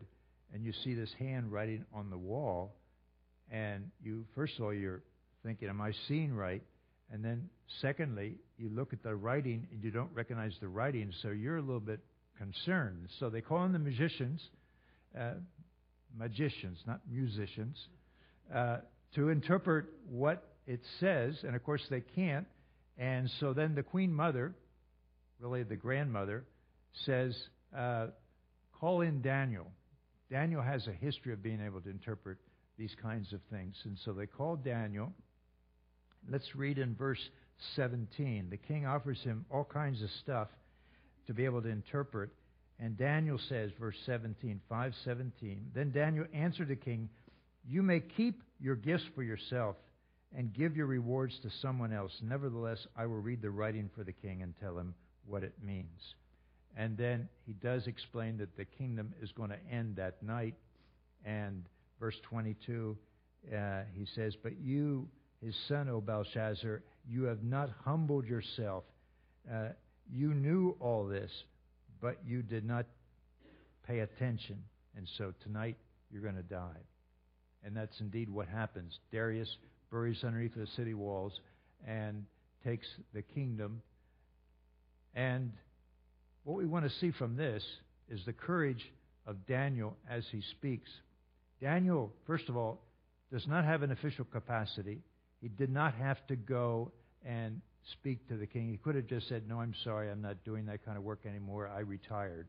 and 0.54 0.64
you 0.64 0.72
see 0.84 0.94
this 0.94 1.12
hand 1.18 1.52
writing 1.52 1.84
on 1.92 2.10
the 2.10 2.18
wall, 2.18 2.74
and 3.50 3.90
you 4.02 4.24
first 4.34 4.58
of 4.58 4.64
all 4.64 4.74
you're 4.74 5.02
thinking, 5.42 5.68
"Am 5.68 5.80
I 5.80 5.92
seeing 6.08 6.34
right?" 6.34 6.62
And 7.12 7.24
then 7.24 7.48
secondly, 7.80 8.36
you 8.56 8.68
look 8.68 8.92
at 8.92 9.02
the 9.02 9.14
writing 9.14 9.66
and 9.72 9.82
you 9.82 9.90
don't 9.90 10.10
recognize 10.14 10.52
the 10.60 10.68
writing, 10.68 11.12
so 11.22 11.28
you're 11.30 11.56
a 11.56 11.62
little 11.62 11.80
bit 11.80 12.00
concerned. 12.38 13.08
So 13.18 13.28
they 13.28 13.40
call 13.40 13.64
in 13.64 13.72
the 13.72 13.78
magicians, 13.78 14.40
uh, 15.18 15.34
magicians, 16.16 16.78
not 16.86 17.00
musicians, 17.10 17.76
uh, 18.54 18.78
to 19.14 19.28
interpret 19.30 19.86
what 20.08 20.44
it 20.66 20.80
says, 21.00 21.34
and 21.42 21.56
of 21.56 21.64
course 21.64 21.82
they 21.90 22.00
can't. 22.00 22.46
And 23.00 23.30
so 23.40 23.54
then 23.54 23.74
the 23.74 23.82
queen 23.82 24.12
mother, 24.12 24.54
really 25.40 25.62
the 25.62 25.74
grandmother, 25.74 26.44
says, 27.06 27.34
uh, 27.74 28.08
"Call 28.78 29.00
in 29.00 29.22
Daniel." 29.22 29.72
Daniel 30.30 30.60
has 30.60 30.86
a 30.86 30.92
history 30.92 31.32
of 31.32 31.42
being 31.42 31.60
able 31.60 31.80
to 31.80 31.88
interpret 31.88 32.38
these 32.76 32.94
kinds 33.02 33.32
of 33.32 33.40
things. 33.50 33.74
And 33.84 33.98
so 34.04 34.12
they 34.12 34.26
called 34.26 34.62
Daniel. 34.62 35.12
Let's 36.28 36.54
read 36.54 36.78
in 36.78 36.94
verse 36.94 37.30
17. 37.74 38.48
The 38.50 38.56
king 38.58 38.86
offers 38.86 39.20
him 39.22 39.44
all 39.50 39.64
kinds 39.64 40.02
of 40.02 40.10
stuff 40.22 40.48
to 41.26 41.34
be 41.34 41.46
able 41.46 41.62
to 41.62 41.68
interpret. 41.68 42.30
And 42.78 42.96
Daniel 42.96 43.38
says, 43.48 43.70
verse 43.78 43.96
17, 44.06 44.60
517, 44.68 45.70
Then 45.74 45.90
Daniel 45.90 46.26
answered 46.32 46.68
the 46.68 46.76
king, 46.76 47.08
You 47.66 47.82
may 47.82 48.00
keep 48.00 48.42
your 48.60 48.76
gifts 48.76 49.04
for 49.14 49.22
yourself 49.22 49.76
and 50.36 50.52
give 50.52 50.76
your 50.76 50.86
rewards 50.86 51.38
to 51.40 51.50
someone 51.62 51.92
else. 51.92 52.12
Nevertheless, 52.22 52.86
I 52.96 53.06
will 53.06 53.20
read 53.20 53.42
the 53.42 53.50
writing 53.50 53.90
for 53.94 54.04
the 54.04 54.12
king 54.12 54.42
and 54.42 54.54
tell 54.60 54.78
him 54.78 54.94
what 55.26 55.42
it 55.42 55.54
means. 55.62 56.14
And 56.76 56.96
then 56.96 57.28
he 57.46 57.52
does 57.52 57.86
explain 57.86 58.38
that 58.38 58.56
the 58.56 58.64
kingdom 58.64 59.12
is 59.20 59.32
going 59.32 59.50
to 59.50 59.58
end 59.70 59.96
that 59.96 60.22
night. 60.22 60.54
And 61.24 61.64
verse 61.98 62.16
22, 62.22 62.96
uh, 63.52 63.80
he 63.96 64.06
says, 64.14 64.36
But 64.40 64.60
you 64.60 65.08
his 65.40 65.56
son, 65.68 65.88
O 65.88 66.00
Belshazzar, 66.00 66.82
you 67.08 67.24
have 67.24 67.42
not 67.42 67.70
humbled 67.84 68.26
yourself. 68.26 68.84
Uh, 69.50 69.68
you 70.12 70.34
knew 70.34 70.76
all 70.80 71.06
this, 71.06 71.30
but 72.00 72.18
you 72.26 72.42
did 72.42 72.64
not 72.64 72.86
pay 73.86 74.00
attention. 74.00 74.62
And 74.96 75.08
so 75.16 75.32
tonight 75.42 75.76
you're 76.10 76.22
going 76.22 76.36
to 76.36 76.42
die. 76.42 76.80
And 77.64 77.74
that's 77.74 78.00
indeed 78.00 78.28
what 78.28 78.48
happens. 78.48 78.98
Darius 79.12 79.56
buries 79.90 80.22
underneath 80.24 80.54
the 80.54 80.66
city 80.76 80.94
walls 80.94 81.40
and 81.86 82.24
takes 82.64 82.86
the 83.14 83.22
kingdom. 83.22 83.82
And 85.14 85.52
what 86.44 86.56
we 86.56 86.66
want 86.66 86.84
to 86.84 86.98
see 86.98 87.10
from 87.10 87.36
this 87.36 87.62
is 88.08 88.20
the 88.24 88.32
courage 88.32 88.92
of 89.26 89.46
Daniel 89.46 89.96
as 90.08 90.24
he 90.30 90.42
speaks. 90.58 90.90
Daniel, 91.60 92.12
first 92.26 92.48
of 92.48 92.56
all, 92.56 92.80
does 93.32 93.46
not 93.46 93.64
have 93.64 93.82
an 93.82 93.92
official 93.92 94.24
capacity. 94.24 95.00
He 95.40 95.48
did 95.48 95.70
not 95.70 95.94
have 95.94 96.26
to 96.28 96.36
go 96.36 96.92
and 97.24 97.60
speak 97.92 98.26
to 98.28 98.36
the 98.36 98.46
king. 98.46 98.70
He 98.70 98.76
could 98.76 98.94
have 98.94 99.06
just 99.06 99.28
said, 99.28 99.48
No, 99.48 99.60
I'm 99.60 99.74
sorry, 99.84 100.10
I'm 100.10 100.22
not 100.22 100.44
doing 100.44 100.66
that 100.66 100.84
kind 100.84 100.96
of 100.96 101.04
work 101.04 101.20
anymore. 101.26 101.68
I 101.68 101.80
retired. 101.80 102.48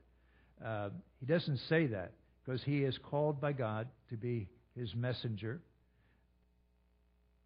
Uh, 0.64 0.90
he 1.20 1.26
doesn't 1.26 1.60
say 1.70 1.88
that 1.88 2.14
because 2.44 2.62
he 2.64 2.84
is 2.84 2.98
called 3.10 3.40
by 3.40 3.52
God 3.54 3.88
to 4.10 4.18
be 4.18 4.48
his 4.76 4.94
messenger. 4.96 5.62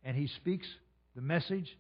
And 0.05 0.15
he 0.15 0.27
speaks 0.27 0.67
the 1.15 1.21
message 1.21 1.77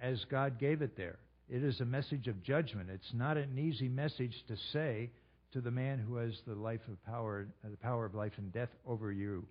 as 0.00 0.24
God 0.30 0.58
gave 0.58 0.80
it 0.80 0.96
there. 0.96 1.18
It 1.50 1.62
is 1.62 1.80
a 1.80 1.84
message 1.84 2.28
of 2.28 2.42
judgment. 2.42 2.88
It's 2.88 3.12
not 3.12 3.36
an 3.36 3.58
easy 3.58 3.88
message 3.88 4.34
to 4.48 4.56
say 4.72 5.10
to 5.52 5.60
the 5.60 5.70
man 5.70 5.98
who 5.98 6.16
has 6.16 6.32
the 6.46 6.54
life 6.54 6.80
of 6.88 7.04
power, 7.04 7.46
uh, 7.64 7.68
the 7.70 7.76
power 7.76 8.06
of 8.06 8.14
life 8.14 8.32
and 8.38 8.52
death 8.52 8.70
over 8.86 9.12
you. 9.12 9.44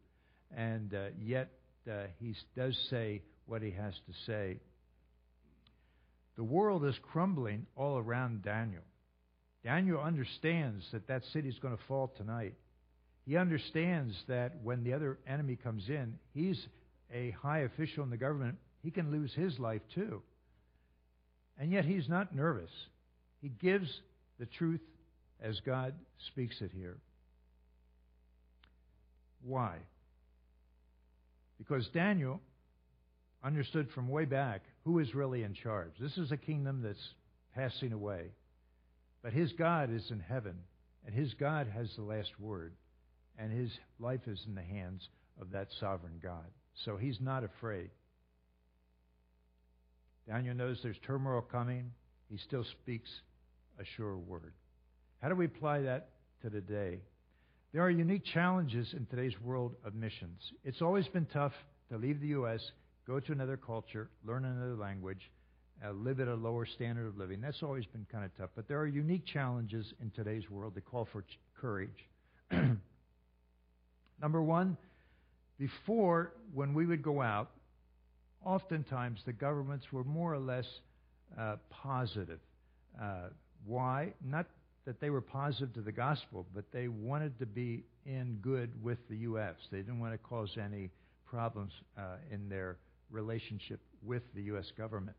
And 0.55 0.93
uh, 0.93 1.07
yet 1.21 1.49
uh, 1.89 2.05
he 2.19 2.35
does 2.55 2.77
say 2.89 3.21
what 3.45 3.61
he 3.61 3.71
has 3.71 3.93
to 3.93 4.13
say. 4.25 4.57
The 6.35 6.43
world 6.43 6.83
is 6.85 6.95
crumbling 7.11 7.67
all 7.75 7.97
around 7.97 8.41
Daniel. 8.41 8.81
Daniel 9.63 10.01
understands 10.01 10.83
that 10.91 11.07
that 11.07 11.23
city 11.31 11.47
is 11.47 11.59
going 11.59 11.77
to 11.77 11.83
fall 11.87 12.11
tonight. 12.17 12.55
He 13.25 13.37
understands 13.37 14.15
that 14.27 14.57
when 14.63 14.83
the 14.83 14.93
other 14.93 15.19
enemy 15.27 15.55
comes 15.55 15.87
in, 15.87 16.15
he's 16.33 16.67
a 17.11 17.31
high 17.41 17.59
official 17.59 18.03
in 18.03 18.09
the 18.09 18.17
government. 18.17 18.57
He 18.81 18.91
can 18.91 19.11
lose 19.11 19.33
his 19.33 19.57
life 19.59 19.81
too. 19.95 20.21
And 21.57 21.71
yet 21.71 21.85
he's 21.85 22.09
not 22.09 22.35
nervous. 22.35 22.71
He 23.41 23.49
gives 23.49 23.89
the 24.39 24.45
truth 24.45 24.81
as 25.41 25.59
God 25.61 25.93
speaks 26.27 26.61
it 26.61 26.71
here. 26.73 26.97
Why? 29.45 29.77
Because 31.57 31.87
Daniel 31.89 32.39
understood 33.43 33.89
from 33.91 34.07
way 34.07 34.25
back 34.25 34.61
who 34.85 34.99
is 34.99 35.13
really 35.13 35.43
in 35.43 35.53
charge. 35.53 35.91
This 35.99 36.17
is 36.17 36.31
a 36.31 36.37
kingdom 36.37 36.81
that's 36.81 37.13
passing 37.55 37.91
away. 37.91 38.31
But 39.21 39.33
his 39.33 39.51
God 39.53 39.93
is 39.93 40.09
in 40.11 40.19
heaven, 40.19 40.55
and 41.05 41.13
his 41.13 41.33
God 41.35 41.67
has 41.67 41.89
the 41.95 42.03
last 42.03 42.39
word, 42.39 42.73
and 43.37 43.51
his 43.51 43.71
life 43.99 44.27
is 44.27 44.39
in 44.47 44.55
the 44.55 44.61
hands 44.61 45.07
of 45.39 45.51
that 45.51 45.67
sovereign 45.79 46.19
God. 46.21 46.45
So 46.85 46.97
he's 46.97 47.19
not 47.19 47.43
afraid. 47.43 47.89
Daniel 50.27 50.55
knows 50.55 50.79
there's 50.81 50.97
turmoil 51.05 51.41
coming. 51.41 51.91
He 52.29 52.37
still 52.37 52.63
speaks 52.81 53.09
a 53.79 53.83
sure 53.97 54.17
word. 54.17 54.53
How 55.21 55.29
do 55.29 55.35
we 55.35 55.45
apply 55.45 55.81
that 55.81 56.09
to 56.41 56.49
today? 56.49 56.99
There 57.73 57.81
are 57.81 57.89
unique 57.89 58.23
challenges 58.23 58.93
in 58.93 59.05
today's 59.07 59.39
world 59.41 59.75
of 59.83 59.95
missions. 59.95 60.39
It's 60.63 60.81
always 60.81 61.07
been 61.07 61.25
tough 61.25 61.53
to 61.89 61.97
leave 61.97 62.21
the 62.21 62.27
U.S., 62.27 62.61
go 63.07 63.19
to 63.19 63.31
another 63.31 63.57
culture, 63.57 64.09
learn 64.25 64.45
another 64.45 64.75
language, 64.75 65.31
uh, 65.83 65.91
live 65.91 66.19
at 66.19 66.27
a 66.27 66.35
lower 66.35 66.65
standard 66.65 67.07
of 67.07 67.17
living. 67.17 67.41
That's 67.41 67.63
always 67.63 67.85
been 67.85 68.05
kind 68.11 68.23
of 68.23 68.35
tough. 68.37 68.51
But 68.55 68.67
there 68.67 68.79
are 68.79 68.87
unique 68.87 69.25
challenges 69.25 69.93
in 70.01 70.11
today's 70.11 70.49
world 70.49 70.75
that 70.75 70.85
call 70.85 71.07
for 71.11 71.23
ch- 71.23 71.39
courage. 71.59 72.07
Number 74.21 74.41
one, 74.41 74.77
before, 75.57 76.33
when 76.53 76.73
we 76.73 76.85
would 76.85 77.03
go 77.03 77.21
out, 77.21 77.51
oftentimes 78.45 79.19
the 79.25 79.33
governments 79.33 79.85
were 79.91 80.03
more 80.03 80.33
or 80.33 80.39
less 80.39 80.67
uh, 81.39 81.55
positive. 81.69 82.39
Uh, 83.01 83.29
why? 83.65 84.13
Not 84.23 84.47
that 84.85 84.99
they 84.99 85.09
were 85.09 85.21
positive 85.21 85.73
to 85.75 85.81
the 85.81 85.91
gospel, 85.91 86.45
but 86.53 86.65
they 86.71 86.87
wanted 86.87 87.39
to 87.39 87.45
be 87.45 87.83
in 88.05 88.39
good 88.41 88.69
with 88.83 88.97
the 89.09 89.17
U.S. 89.17 89.55
They 89.71 89.77
didn't 89.77 89.99
want 89.99 90.13
to 90.13 90.17
cause 90.17 90.57
any 90.57 90.89
problems 91.25 91.71
uh, 91.97 92.17
in 92.31 92.49
their 92.49 92.77
relationship 93.09 93.79
with 94.03 94.23
the 94.35 94.41
U.S. 94.43 94.71
government. 94.77 95.15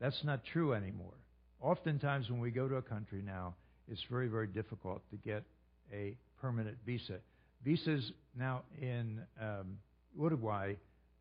That's 0.00 0.22
not 0.24 0.44
true 0.44 0.74
anymore. 0.74 1.14
Oftentimes, 1.60 2.30
when 2.30 2.40
we 2.40 2.50
go 2.50 2.68
to 2.68 2.76
a 2.76 2.82
country 2.82 3.22
now, 3.24 3.54
it's 3.90 4.02
very, 4.10 4.28
very 4.28 4.46
difficult 4.46 5.02
to 5.10 5.16
get 5.16 5.42
a 5.92 6.16
permanent 6.40 6.76
visa. 6.86 7.18
Visas 7.64 8.12
now 8.36 8.62
in 8.80 9.20
um, 9.40 9.78
Uruguay 10.18 10.74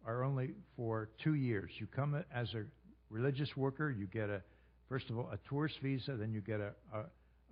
are 0.05 0.23
only 0.23 0.51
for 0.75 1.09
two 1.23 1.33
years. 1.33 1.71
You 1.79 1.87
come 1.87 2.23
as 2.33 2.53
a 2.53 2.63
religious 3.09 3.55
worker, 3.57 3.91
you 3.91 4.07
get 4.07 4.29
a 4.29 4.41
first 4.87 5.09
of 5.09 5.17
all 5.17 5.29
a 5.31 5.37
tourist 5.49 5.75
visa, 5.83 6.15
then 6.15 6.33
you 6.33 6.41
get 6.41 6.59
a, 6.59 6.71
a 6.93 7.03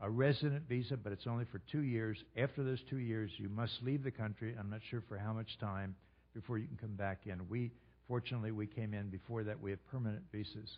a 0.02 0.10
resident 0.10 0.63
visa, 0.69 0.95
but 0.95 1.12
it's 1.12 1.26
only 1.26 1.45
for 1.52 1.60
two 1.71 1.82
years. 1.82 2.17
After 2.38 2.63
those 2.63 2.80
two 2.89 2.97
years, 2.97 3.32
you 3.38 3.50
must 3.50 3.73
leave 3.82 4.04
the 4.04 4.12
country. 4.12 4.56
I'm 4.60 4.69
not 4.69 4.82
sure 4.89 5.04
for 5.08 5.17
how 5.17 5.34
much 5.34 5.58
time 5.60 5.95
before 6.36 6.58
you 6.60 6.67
can 6.67 6.78
come 6.78 6.95
back 6.95 7.21
in. 7.26 7.50
We, 7.50 7.71
fortunately, 8.08 8.52
we 8.52 8.67
came 8.67 8.93
in 8.93 9.10
before 9.10 9.43
that. 9.43 9.60
We 9.60 9.71
have 9.71 9.86
permanent 9.88 10.23
visas. 10.32 10.78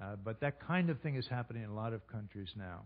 Uh, 0.00 0.16
but 0.24 0.40
that 0.40 0.66
kind 0.66 0.88
of 0.88 1.00
thing 1.00 1.16
is 1.16 1.26
happening 1.28 1.62
in 1.62 1.68
a 1.68 1.74
lot 1.74 1.92
of 1.92 2.06
countries 2.08 2.48
now. 2.56 2.80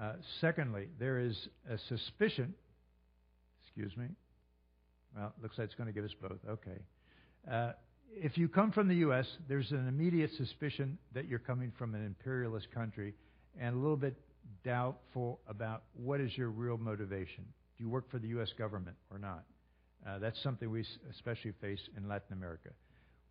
Uh, 0.00 0.12
secondly, 0.40 0.88
there 0.98 1.18
is 1.18 1.48
a 1.68 1.78
suspicion. 1.88 2.54
Excuse 3.74 3.96
me. 3.96 4.06
Well, 5.16 5.32
looks 5.42 5.56
like 5.56 5.66
it's 5.66 5.74
going 5.74 5.86
to 5.86 5.92
give 5.92 6.04
us 6.04 6.14
both. 6.20 6.38
Okay. 6.46 6.78
Uh, 7.50 7.72
if 8.14 8.36
you 8.36 8.48
come 8.48 8.70
from 8.70 8.86
the 8.88 8.96
U.S., 8.96 9.26
there's 9.48 9.70
an 9.70 9.88
immediate 9.88 10.30
suspicion 10.36 10.98
that 11.14 11.26
you're 11.26 11.38
coming 11.38 11.72
from 11.78 11.94
an 11.94 12.04
imperialist 12.04 12.70
country, 12.70 13.14
and 13.58 13.74
a 13.74 13.78
little 13.78 13.96
bit 13.96 14.14
doubtful 14.62 15.40
about 15.48 15.84
what 15.94 16.20
is 16.20 16.36
your 16.36 16.50
real 16.50 16.76
motivation. 16.76 17.44
Do 17.78 17.84
you 17.84 17.88
work 17.88 18.10
for 18.10 18.18
the 18.18 18.28
U.S. 18.28 18.50
government 18.58 18.96
or 19.10 19.18
not? 19.18 19.44
Uh, 20.06 20.18
that's 20.18 20.42
something 20.42 20.70
we 20.70 20.84
especially 21.10 21.52
face 21.60 21.80
in 21.96 22.08
Latin 22.08 22.34
America. 22.34 22.70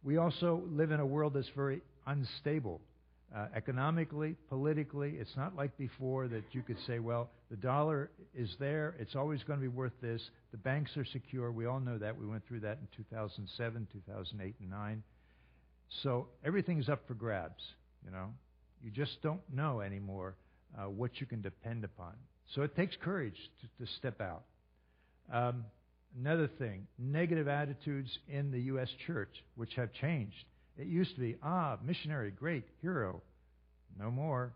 We 0.03 0.17
also 0.17 0.63
live 0.71 0.89
in 0.91 0.99
a 0.99 1.05
world 1.05 1.35
that's 1.35 1.49
very 1.55 1.81
unstable. 2.07 2.81
Uh, 3.33 3.47
economically, 3.55 4.35
politically, 4.49 5.15
it's 5.17 5.37
not 5.37 5.55
like 5.55 5.77
before 5.77 6.27
that 6.27 6.43
you 6.51 6.61
could 6.61 6.77
say, 6.85 6.99
well, 6.99 7.29
the 7.49 7.55
dollar 7.55 8.09
is 8.35 8.53
there, 8.59 8.93
it's 8.99 9.15
always 9.15 9.41
going 9.43 9.57
to 9.57 9.61
be 9.61 9.69
worth 9.69 9.93
this, 10.01 10.21
the 10.51 10.57
banks 10.57 10.97
are 10.97 11.05
secure. 11.05 11.49
We 11.49 11.65
all 11.65 11.79
know 11.79 11.97
that. 11.97 12.17
We 12.17 12.25
went 12.25 12.45
through 12.45 12.59
that 12.61 12.79
in 12.81 12.87
2007, 12.97 13.87
2008, 13.93 14.55
and 14.59 14.69
9. 14.69 15.03
So 16.03 16.27
everything 16.43 16.77
is 16.77 16.89
up 16.89 17.07
for 17.07 17.13
grabs, 17.13 17.63
you 18.03 18.11
know. 18.11 18.27
You 18.83 18.91
just 18.91 19.21
don't 19.21 19.41
know 19.53 19.79
anymore 19.79 20.35
uh, 20.77 20.89
what 20.89 21.21
you 21.21 21.25
can 21.25 21.41
depend 21.41 21.85
upon. 21.85 22.13
So 22.53 22.63
it 22.63 22.75
takes 22.75 22.97
courage 23.01 23.37
to, 23.61 23.85
to 23.85 23.91
step 23.93 24.19
out. 24.19 24.43
Um, 25.31 25.65
another 26.19 26.47
thing, 26.47 26.87
negative 26.97 27.47
attitudes 27.47 28.09
in 28.27 28.51
the 28.51 28.59
U.S. 28.61 28.89
church, 29.07 29.31
which 29.55 29.75
have 29.75 29.93
changed. 29.93 30.45
It 30.77 30.87
used 30.87 31.15
to 31.15 31.21
be, 31.21 31.35
ah, 31.43 31.77
missionary, 31.83 32.31
great, 32.31 32.63
hero. 32.81 33.21
No 33.99 34.09
more. 34.09 34.53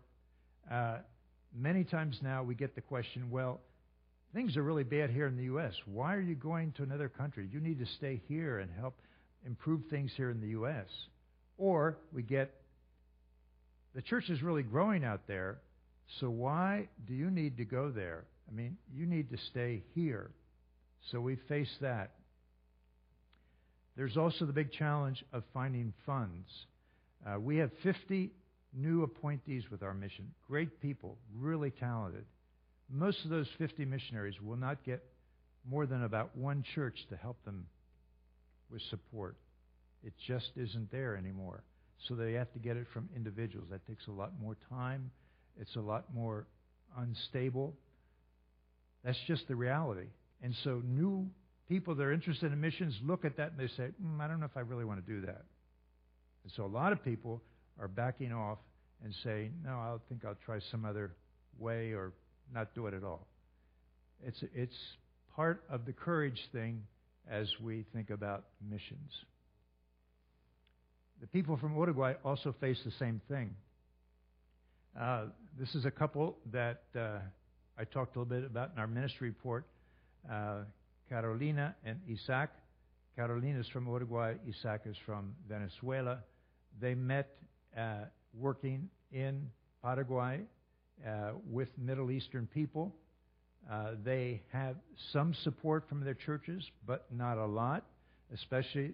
Uh, 0.70 0.98
many 1.54 1.84
times 1.84 2.18
now 2.22 2.42
we 2.42 2.54
get 2.54 2.74
the 2.74 2.80
question, 2.80 3.30
well, 3.30 3.60
things 4.34 4.56
are 4.56 4.62
really 4.62 4.84
bad 4.84 5.10
here 5.10 5.26
in 5.26 5.36
the 5.36 5.44
U.S. 5.44 5.72
Why 5.86 6.14
are 6.14 6.20
you 6.20 6.34
going 6.34 6.72
to 6.72 6.82
another 6.82 7.08
country? 7.08 7.48
You 7.50 7.60
need 7.60 7.78
to 7.78 7.86
stay 7.96 8.20
here 8.28 8.58
and 8.58 8.70
help 8.78 8.94
improve 9.46 9.82
things 9.90 10.10
here 10.16 10.30
in 10.30 10.40
the 10.40 10.48
U.S. 10.48 10.86
Or 11.58 11.96
we 12.12 12.22
get, 12.22 12.54
the 13.94 14.02
church 14.02 14.28
is 14.28 14.42
really 14.42 14.62
growing 14.62 15.04
out 15.04 15.26
there, 15.26 15.58
so 16.20 16.28
why 16.28 16.88
do 17.06 17.14
you 17.14 17.30
need 17.30 17.56
to 17.58 17.64
go 17.64 17.90
there? 17.90 18.24
I 18.48 18.54
mean, 18.54 18.76
you 18.94 19.06
need 19.06 19.30
to 19.30 19.38
stay 19.50 19.82
here. 19.94 20.30
So 21.10 21.20
we 21.20 21.36
face 21.48 21.74
that. 21.80 22.10
There's 23.96 24.16
also 24.16 24.44
the 24.44 24.52
big 24.52 24.72
challenge 24.72 25.24
of 25.32 25.42
finding 25.54 25.92
funds. 26.04 26.48
Uh, 27.26 27.40
we 27.40 27.56
have 27.56 27.70
50 27.82 28.30
new 28.74 29.02
appointees 29.02 29.64
with 29.70 29.82
our 29.82 29.94
mission. 29.94 30.30
Great 30.46 30.80
people, 30.80 31.16
really 31.34 31.70
talented. 31.70 32.24
Most 32.90 33.24
of 33.24 33.30
those 33.30 33.48
50 33.58 33.84
missionaries 33.84 34.40
will 34.40 34.56
not 34.56 34.84
get 34.84 35.02
more 35.68 35.86
than 35.86 36.04
about 36.04 36.36
one 36.36 36.62
church 36.74 36.98
to 37.08 37.16
help 37.16 37.42
them 37.44 37.66
with 38.70 38.82
support. 38.90 39.36
It 40.04 40.12
just 40.26 40.50
isn't 40.56 40.92
there 40.92 41.16
anymore. 41.16 41.62
So 42.06 42.14
they 42.14 42.34
have 42.34 42.52
to 42.52 42.58
get 42.58 42.76
it 42.76 42.86
from 42.92 43.08
individuals. 43.16 43.68
That 43.70 43.86
takes 43.86 44.06
a 44.06 44.12
lot 44.12 44.32
more 44.40 44.56
time 44.68 45.10
it's 45.60 45.76
a 45.76 45.80
lot 45.80 46.04
more 46.14 46.46
unstable. 46.96 47.74
That's 49.04 49.18
just 49.26 49.48
the 49.48 49.56
reality. 49.56 50.08
And 50.42 50.54
so 50.64 50.82
new 50.84 51.28
people 51.68 51.94
that 51.94 52.02
are 52.02 52.12
interested 52.12 52.52
in 52.52 52.60
missions 52.60 52.94
look 53.02 53.24
at 53.24 53.36
that 53.36 53.52
and 53.52 53.58
they 53.58 53.72
say, 53.74 53.88
mm, 54.02 54.20
I 54.20 54.28
don't 54.28 54.40
know 54.40 54.46
if 54.46 54.56
I 54.56 54.60
really 54.60 54.84
want 54.84 55.04
to 55.04 55.12
do 55.12 55.26
that. 55.26 55.44
And 56.44 56.52
so 56.56 56.64
a 56.64 56.66
lot 56.66 56.92
of 56.92 57.04
people 57.04 57.42
are 57.80 57.88
backing 57.88 58.32
off 58.32 58.58
and 59.04 59.14
saying, 59.24 59.52
no, 59.64 59.72
I 59.72 59.96
think 60.08 60.24
I'll 60.24 60.38
try 60.44 60.58
some 60.70 60.84
other 60.84 61.12
way 61.58 61.92
or 61.92 62.12
not 62.54 62.74
do 62.74 62.86
it 62.86 62.94
at 62.94 63.04
all. 63.04 63.26
It's, 64.24 64.42
it's 64.54 64.76
part 65.34 65.64
of 65.68 65.84
the 65.84 65.92
courage 65.92 66.40
thing 66.52 66.82
as 67.30 67.48
we 67.60 67.84
think 67.92 68.10
about 68.10 68.44
missions. 68.70 69.12
The 71.20 71.26
people 71.26 71.56
from 71.56 71.74
Uruguay 71.74 72.14
also 72.24 72.54
face 72.60 72.78
the 72.84 72.92
same 72.92 73.20
thing. 73.28 73.54
Uh, 74.98 75.24
this 75.58 75.74
is 75.74 75.84
a 75.84 75.90
couple 75.90 76.36
that 76.52 76.82
uh, 76.98 77.18
I 77.78 77.84
talked 77.84 78.16
a 78.16 78.20
little 78.20 78.40
bit 78.40 78.44
about 78.44 78.70
in 78.72 78.78
our 78.78 78.86
ministry 78.86 79.28
report. 79.28 79.66
Uh, 80.30 80.60
Carolina 81.08 81.74
and 81.84 82.00
Isaac. 82.10 82.50
Carolina 83.14 83.60
is 83.60 83.68
from 83.68 83.86
Uruguay. 83.86 84.34
Isaac 84.48 84.82
is 84.86 84.96
from 85.04 85.34
Venezuela. 85.48 86.18
They 86.80 86.94
met 86.94 87.36
uh, 87.76 88.04
working 88.34 88.88
in 89.12 89.50
Paraguay 89.82 90.42
uh, 91.06 91.32
with 91.50 91.68
Middle 91.78 92.10
Eastern 92.10 92.46
people. 92.46 92.94
Uh, 93.70 93.92
they 94.04 94.42
have 94.52 94.76
some 95.12 95.34
support 95.42 95.88
from 95.88 96.04
their 96.04 96.14
churches, 96.14 96.62
but 96.86 97.06
not 97.10 97.38
a 97.38 97.46
lot, 97.46 97.84
especially 98.32 98.92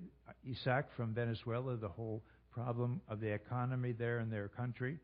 Isaac 0.48 0.87
from 0.96 1.12
Venezuela. 1.14 1.77
The 1.77 1.88
whole 1.88 2.22
problem 2.51 3.01
of 3.09 3.20
the 3.20 3.33
economy 3.33 3.92
there 3.92 4.20
in 4.20 4.31
their 4.31 4.48
country 4.48 4.98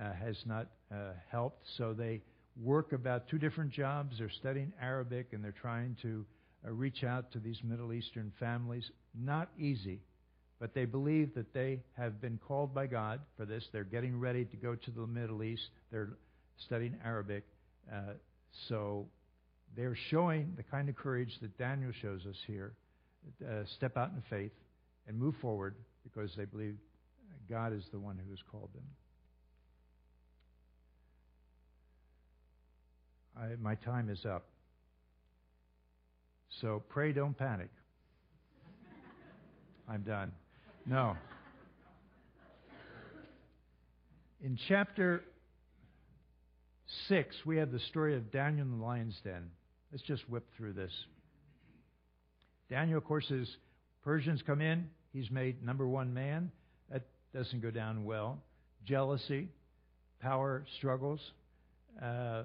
uh, 0.00 0.12
has 0.12 0.36
not 0.46 0.68
uh, 0.92 1.12
helped. 1.30 1.66
So 1.76 1.92
they 1.92 2.22
work 2.56 2.92
about 2.92 3.28
two 3.28 3.38
different 3.38 3.72
jobs. 3.72 4.18
They're 4.18 4.30
studying 4.30 4.72
Arabic 4.80 5.28
and 5.32 5.42
they're 5.42 5.52
trying 5.52 5.96
to 6.02 6.24
uh, 6.24 6.39
reach 6.64 7.04
out 7.04 7.32
to 7.32 7.38
these 7.38 7.58
Middle 7.64 7.92
Eastern 7.92 8.32
families. 8.38 8.90
Not 9.18 9.48
easy, 9.58 10.00
but 10.58 10.74
they 10.74 10.84
believe 10.84 11.34
that 11.34 11.52
they 11.54 11.80
have 11.96 12.20
been 12.20 12.38
called 12.46 12.74
by 12.74 12.86
God 12.86 13.20
for 13.36 13.44
this. 13.44 13.64
They're 13.72 13.84
getting 13.84 14.18
ready 14.18 14.44
to 14.44 14.56
go 14.56 14.74
to 14.74 14.90
the 14.90 15.06
Middle 15.06 15.42
East. 15.42 15.70
They're 15.90 16.10
studying 16.58 16.96
Arabic. 17.04 17.44
Uh, 17.90 18.14
so 18.68 19.06
they're 19.76 19.96
showing 20.10 20.52
the 20.56 20.62
kind 20.62 20.88
of 20.88 20.96
courage 20.96 21.32
that 21.40 21.56
Daniel 21.58 21.92
shows 22.02 22.26
us 22.28 22.36
here. 22.46 22.72
Uh, 23.46 23.64
step 23.76 23.96
out 23.96 24.10
in 24.10 24.22
faith 24.30 24.52
and 25.06 25.18
move 25.18 25.34
forward 25.40 25.74
because 26.02 26.30
they 26.36 26.44
believe 26.44 26.76
God 27.48 27.72
is 27.72 27.84
the 27.92 27.98
one 27.98 28.18
who 28.22 28.30
has 28.30 28.38
called 28.50 28.70
them. 28.74 28.82
I, 33.36 33.56
my 33.60 33.74
time 33.76 34.10
is 34.10 34.24
up. 34.24 34.44
So 36.60 36.82
pray, 36.90 37.12
don't 37.12 37.36
panic. 37.36 37.70
I'm 39.88 40.02
done. 40.02 40.32
No. 40.84 41.16
In 44.42 44.58
chapter 44.68 45.24
6, 47.08 47.34
we 47.46 47.56
have 47.56 47.72
the 47.72 47.80
story 47.90 48.14
of 48.16 48.30
Daniel 48.30 48.66
in 48.66 48.78
the 48.78 48.84
lion's 48.84 49.16
den. 49.24 49.50
Let's 49.90 50.04
just 50.04 50.28
whip 50.28 50.46
through 50.56 50.74
this. 50.74 50.92
Daniel, 52.68 52.98
of 52.98 53.04
course, 53.04 53.30
is 53.30 53.48
Persians 54.04 54.42
come 54.46 54.60
in. 54.60 54.88
He's 55.12 55.30
made 55.30 55.64
number 55.64 55.88
one 55.88 56.14
man. 56.14 56.50
That 56.90 57.02
doesn't 57.34 57.60
go 57.60 57.70
down 57.70 58.04
well. 58.04 58.38
Jealousy, 58.86 59.48
power 60.20 60.64
struggles. 60.78 61.20
Uh, 62.00 62.44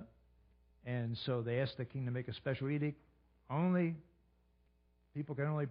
and 0.85 1.17
so 1.25 1.41
they 1.41 1.59
asked 1.59 1.77
the 1.77 1.85
king 1.85 2.05
to 2.05 2.11
make 2.11 2.27
a 2.27 2.33
special 2.33 2.69
edict. 2.69 2.99
Only 3.49 3.95
people 5.13 5.35
can 5.35 5.45
only 5.45 5.67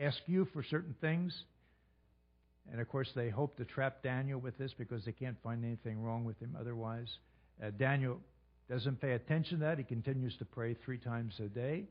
ask 0.00 0.18
you 0.26 0.46
for 0.52 0.62
certain 0.62 0.94
things. 1.00 1.34
And 2.70 2.80
of 2.80 2.88
course, 2.88 3.10
they 3.14 3.28
hope 3.28 3.56
to 3.56 3.64
trap 3.64 4.02
Daniel 4.02 4.40
with 4.40 4.58
this 4.58 4.72
because 4.76 5.04
they 5.04 5.12
can't 5.12 5.36
find 5.42 5.64
anything 5.64 6.02
wrong 6.02 6.24
with 6.24 6.38
him 6.40 6.56
otherwise. 6.58 7.08
Uh, 7.62 7.70
Daniel 7.78 8.18
doesn't 8.68 9.00
pay 9.00 9.12
attention 9.12 9.60
to 9.60 9.64
that. 9.64 9.78
He 9.78 9.84
continues 9.84 10.36
to 10.38 10.44
pray 10.44 10.74
three 10.74 10.98
times 10.98 11.34
a 11.38 11.48
day, 11.48 11.84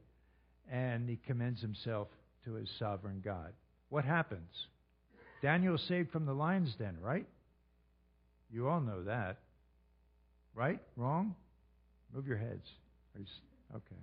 and 0.70 1.10
he 1.10 1.18
commends 1.26 1.62
himself 1.62 2.08
to 2.44 2.54
his 2.54 2.70
sovereign 2.78 3.22
God. 3.24 3.54
What 3.90 4.04
happens? 4.04 4.50
Daniel 5.42 5.78
saved 5.78 6.12
from 6.12 6.26
the 6.26 6.34
lion's 6.34 6.74
den, 6.76 6.98
right? 7.02 7.26
You 8.52 8.68
all 8.68 8.82
know 8.82 9.04
that. 9.04 9.38
Right? 10.54 10.80
Wrong? 10.96 11.36
Move 12.14 12.28
your 12.28 12.38
heads. 12.38 12.68
okay. 13.74 14.02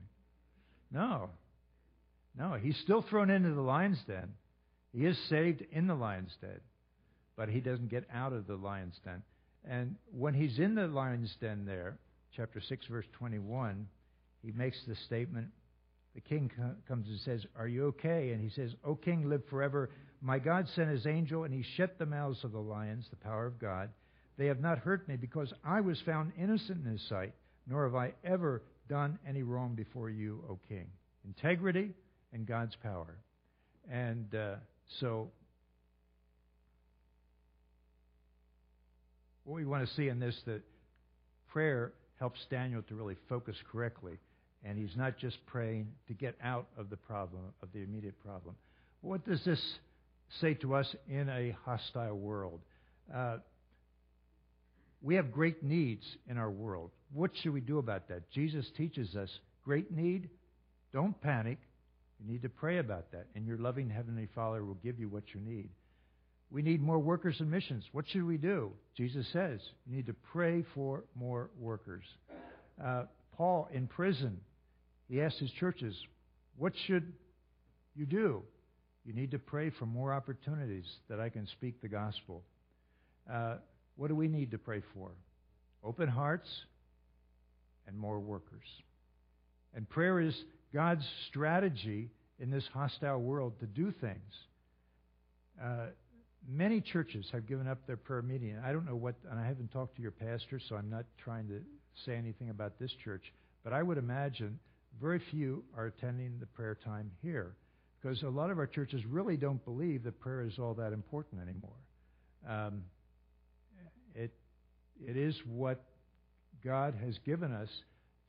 No. 0.93 1.31
No, 2.39 2.55
he's 2.55 2.77
still 2.79 3.03
thrown 3.03 3.31
into 3.31 3.53
the 3.53 3.61
lion's 3.61 4.03
den. 4.07 4.35
He 4.93 5.07
is 5.07 5.19
saved 5.29 5.65
in 5.71 5.87
the 5.87 5.95
lion's 5.95 6.37
den, 6.41 6.61
but 7.37 7.49
he 7.49 7.61
doesn't 7.61 7.91
get 7.91 8.05
out 8.13 8.33
of 8.33 8.47
the 8.47 8.57
lion's 8.57 8.99
den. 9.05 9.23
And 9.65 9.97
when 10.13 10.35
he's 10.35 10.59
in 10.59 10.75
the 10.75 10.87
lion's 10.87 11.35
den 11.41 11.65
there, 11.65 11.99
chapter 12.37 12.61
6, 12.61 12.87
verse 12.87 13.07
21, 13.13 13.87
he 14.43 14.53
makes 14.53 14.79
the 14.87 14.97
statement. 15.07 15.49
The 16.15 16.21
king 16.21 16.51
comes 16.89 17.09
and 17.09 17.21
says, 17.21 17.47
Are 17.57 17.69
you 17.69 17.87
okay? 17.87 18.33
And 18.33 18.43
he 18.43 18.51
says, 18.51 18.75
O 18.85 18.95
king, 18.95 19.29
live 19.29 19.43
forever. 19.49 19.91
My 20.21 20.39
God 20.39 20.69
sent 20.75 20.91
his 20.91 21.07
angel, 21.07 21.45
and 21.45 21.55
he 21.55 21.65
shut 21.77 21.99
the 21.99 22.07
mouths 22.07 22.45
of 22.45 22.53
the 22.53 22.59
lions, 22.59 23.07
the 23.09 23.17
power 23.17 23.47
of 23.47 23.59
God. 23.59 23.91
They 24.37 24.47
have 24.47 24.61
not 24.61 24.79
hurt 24.79 25.09
me, 25.09 25.17
because 25.17 25.53
I 25.65 25.81
was 25.81 26.01
found 26.03 26.33
innocent 26.39 26.85
in 26.85 26.93
his 26.93 27.03
sight, 27.09 27.33
nor 27.67 27.85
have 27.85 27.95
I 27.95 28.13
ever 28.25 28.63
done 28.89 29.19
any 29.27 29.43
wrong 29.43 29.75
before 29.75 30.11
you, 30.11 30.45
O 30.49 30.59
king. 30.69 30.87
Integrity 31.25 31.91
and 32.33 32.47
God's 32.47 32.75
power. 32.83 33.17
And 33.91 34.35
uh, 34.35 34.55
so 35.01 35.31
what 39.45 39.55
we 39.55 39.65
want 39.65 39.87
to 39.87 39.95
see 39.95 40.09
in 40.09 40.19
this 40.21 40.37
that 40.47 40.63
prayer 41.53 41.93
helps 42.19 42.39
Daniel 42.51 42.83
to 42.83 42.95
really 42.95 43.17
focus 43.29 43.57
correctly, 43.71 44.19
and 44.65 44.79
he's 44.79 44.97
not 44.97 45.19
just 45.19 45.45
praying 45.47 45.89
to 46.09 46.15
get 46.15 46.37
out 46.43 46.67
of 46.79 46.91
the 46.91 46.97
problem, 46.97 47.43
of 47.63 47.69
the 47.73 47.81
immediate 47.81 48.19
problem. 48.25 48.55
What 49.01 49.27
does 49.27 49.45
this 49.45 49.61
say 50.41 50.55
to 50.55 50.75
us 50.75 50.95
in 51.09 51.29
a 51.29 51.57
hostile 51.65 52.17
world? 52.17 52.61
Uh, 53.13 53.39
we 55.03 55.17
have 55.17 55.33
great 55.33 55.63
needs 55.63 56.05
in 56.29 56.39
our 56.39 56.51
world. 56.51 56.91
What 57.13 57.33
should 57.35 57.53
we 57.53 57.61
do 57.61 57.79
about 57.79 58.09
that? 58.09 58.31
Jesus 58.31 58.67
teaches 58.77 59.17
us 59.17 59.29
great 59.65 59.91
need, 59.91 60.31
don't 60.93 61.21
panic. 61.21 61.59
You 62.21 62.33
need 62.33 62.43
to 62.43 62.49
pray 62.49 62.79
about 62.79 63.11
that, 63.13 63.27
and 63.35 63.47
your 63.47 63.59
loving 63.59 63.91
Heavenly 63.91 64.29
Father 64.33 64.65
will 64.65 64.79
give 64.83 65.01
you 65.01 65.09
what 65.09 65.25
you 65.35 65.41
need. 65.41 65.71
We 66.53 66.63
need 66.63 66.81
more 66.81 66.99
workers 66.99 67.37
in 67.41 67.51
missions. 67.51 67.85
What 67.93 68.05
should 68.09 68.25
we 68.25 68.37
do? 68.37 68.73
Jesus 68.97 69.27
says 69.33 69.61
you 69.87 69.97
need 69.97 70.07
to 70.07 70.15
pray 70.33 70.65
for 70.75 71.03
more 71.17 71.51
workers. 71.59 72.05
Uh, 72.83 73.05
Paul 73.37 73.69
in 73.73 73.89
prison, 73.89 74.39
he 75.09 75.21
asked 75.21 75.39
his 75.39 75.51
churches, 75.53 75.97
What 76.57 76.75
should 76.87 77.13
you 77.97 78.07
do? 78.07 78.43
You 79.05 79.15
need 79.15 79.33
to 79.33 79.39
pray 79.39 79.71
for 79.71 79.87
more 79.87 80.13
opportunities 80.13 80.85
that 81.09 81.19
I 81.19 81.29
can 81.29 81.47
speak 81.49 81.81
the 81.81 81.89
gospel. 81.89 82.43
Uh, 83.33 83.57
what 83.97 84.09
do 84.09 84.15
we 84.15 84.29
need 84.29 84.51
to 84.53 84.59
pray 84.59 84.83
for? 84.95 85.11
Open 85.85 86.09
hearts 86.09 86.49
and 87.87 87.97
more 87.97 88.19
workers. 88.19 88.67
And 89.75 89.89
prayer 89.89 90.21
is 90.21 90.35
God's 90.73 91.05
strategy 91.29 92.11
in 92.39 92.51
this 92.51 92.65
hostile 92.73 93.21
world 93.21 93.59
to 93.61 93.67
do 93.67 93.93
things. 94.01 94.35
Uh, 95.63 95.87
many 96.49 96.81
churches 96.81 97.27
have 97.33 97.47
given 97.47 97.69
up 97.69 97.87
their 97.87 97.97
prayer 97.97 98.23
meeting. 98.23 98.57
I 98.65 98.73
don't 98.73 98.87
know 98.87 98.97
what, 98.97 99.15
and 99.31 99.39
I 99.39 99.47
haven't 99.47 99.73
talked 99.73 99.97
to 99.97 100.03
your 100.03 100.11
pastor, 100.11 100.61
so 100.69 100.77
I'm 100.77 100.91
not 100.91 101.05
trying 101.23 101.49
to 101.49 101.61
say 102.05 102.17
anything 102.17 102.51
about 102.51 102.79
this 102.79 102.93
church, 103.05 103.33
but 103.65 103.73
I 103.73 103.83
would 103.83 103.99
imagine 103.99 104.59
very 105.01 105.21
few 105.31 105.65
are 105.77 105.87
attending 105.87 106.39
the 106.41 106.47
prayer 106.47 106.77
time 106.85 107.11
here 107.23 107.55
because 108.01 108.23
a 108.23 108.29
lot 108.29 108.51
of 108.51 108.59
our 108.59 108.67
churches 108.67 109.05
really 109.07 109.37
don't 109.37 109.65
believe 109.65 110.03
that 110.05 110.19
prayer 110.21 110.43
is 110.43 110.59
all 110.59 110.75
that 110.75 110.93
important 110.93 111.41
anymore. 111.41 111.71
Um, 112.49 112.83
it 115.07 115.17
is 115.17 115.35
what 115.47 115.83
God 116.65 116.95
has 117.05 117.19
given 117.25 117.53
us 117.53 117.69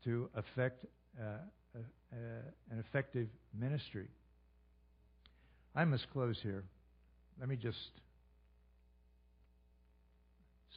to 0.03 0.29
affect 0.35 0.85
uh, 1.19 1.23
uh, 1.23 1.79
uh, 2.11 2.15
an 2.71 2.79
effective 2.79 3.27
ministry. 3.57 4.07
I 5.75 5.85
must 5.85 6.09
close 6.11 6.37
here. 6.41 6.63
Let 7.39 7.49
me 7.49 7.55
just. 7.55 7.77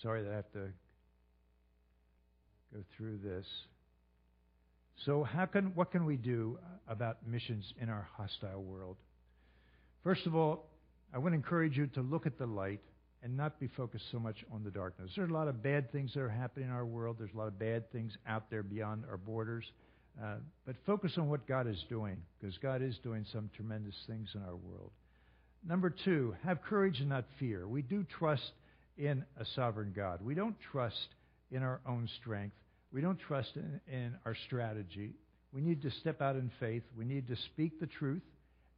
Sorry 0.02 0.22
that 0.22 0.32
I 0.32 0.36
have 0.36 0.52
to 0.52 0.68
go 2.74 2.80
through 2.96 3.18
this. 3.24 3.46
So, 5.04 5.24
how 5.24 5.46
can 5.46 5.74
what 5.74 5.90
can 5.90 6.04
we 6.06 6.16
do 6.16 6.58
about 6.88 7.26
missions 7.26 7.64
in 7.80 7.88
our 7.88 8.08
hostile 8.16 8.62
world? 8.62 8.96
First 10.02 10.26
of 10.26 10.34
all, 10.34 10.66
I 11.12 11.18
to 11.32 11.36
encourage 11.36 11.76
you 11.76 11.86
to 11.88 12.00
look 12.00 12.26
at 12.26 12.38
the 12.38 12.46
light 12.46 12.80
and 13.26 13.36
not 13.36 13.58
be 13.58 13.66
focused 13.66 14.04
so 14.12 14.20
much 14.20 14.44
on 14.52 14.62
the 14.62 14.70
darkness. 14.70 15.10
There 15.16 15.24
are 15.24 15.28
a 15.28 15.32
lot 15.32 15.48
of 15.48 15.60
bad 15.60 15.90
things 15.90 16.14
that 16.14 16.20
are 16.20 16.28
happening 16.28 16.68
in 16.68 16.72
our 16.72 16.86
world. 16.86 17.16
There's 17.18 17.34
a 17.34 17.36
lot 17.36 17.48
of 17.48 17.58
bad 17.58 17.90
things 17.90 18.16
out 18.24 18.44
there 18.50 18.62
beyond 18.62 19.02
our 19.10 19.16
borders. 19.16 19.64
Uh, 20.22 20.36
but 20.64 20.76
focus 20.86 21.10
on 21.18 21.28
what 21.28 21.44
God 21.48 21.66
is 21.66 21.84
doing, 21.88 22.18
because 22.38 22.56
God 22.58 22.82
is 22.82 22.96
doing 23.02 23.26
some 23.32 23.50
tremendous 23.56 23.96
things 24.06 24.28
in 24.36 24.42
our 24.42 24.54
world. 24.54 24.92
Number 25.66 25.90
two, 25.90 26.36
have 26.44 26.62
courage 26.62 27.00
and 27.00 27.08
not 27.08 27.24
fear. 27.40 27.66
We 27.66 27.82
do 27.82 28.06
trust 28.16 28.52
in 28.96 29.24
a 29.40 29.44
sovereign 29.56 29.92
God. 29.94 30.20
We 30.22 30.36
don't 30.36 30.54
trust 30.70 31.08
in 31.50 31.64
our 31.64 31.80
own 31.84 32.08
strength. 32.20 32.54
We 32.92 33.00
don't 33.00 33.18
trust 33.18 33.56
in, 33.56 33.80
in 33.92 34.14
our 34.24 34.36
strategy. 34.46 35.14
We 35.52 35.62
need 35.62 35.82
to 35.82 35.90
step 35.90 36.22
out 36.22 36.36
in 36.36 36.52
faith. 36.60 36.84
We 36.96 37.04
need 37.04 37.26
to 37.26 37.36
speak 37.36 37.80
the 37.80 37.88
truth. 37.88 38.22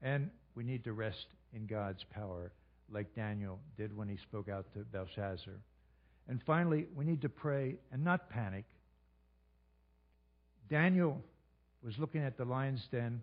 And 0.01 0.30
we 0.55 0.64
need 0.64 0.84
to 0.84 0.94
rest 0.94 1.26
in 1.53 1.66
God's 1.66 2.03
power, 2.14 2.51
like 2.93 3.14
Daniel 3.14 3.59
did 3.76 3.97
when 3.97 4.09
he 4.09 4.16
spoke 4.16 4.49
out 4.49 4.66
to 4.74 4.80
Belshazzar. 4.80 5.55
And 6.28 6.41
finally, 6.47 6.86
we 6.95 7.05
need 7.05 7.22
to 7.22 7.28
pray 7.28 7.76
and 7.93 8.05
not 8.05 8.30
panic. 8.30 8.64
Daniel 10.68 11.22
was 11.82 11.95
looking 11.99 12.22
at 12.22 12.36
the 12.36 12.45
lion's 12.45 12.86
den, 12.91 13.22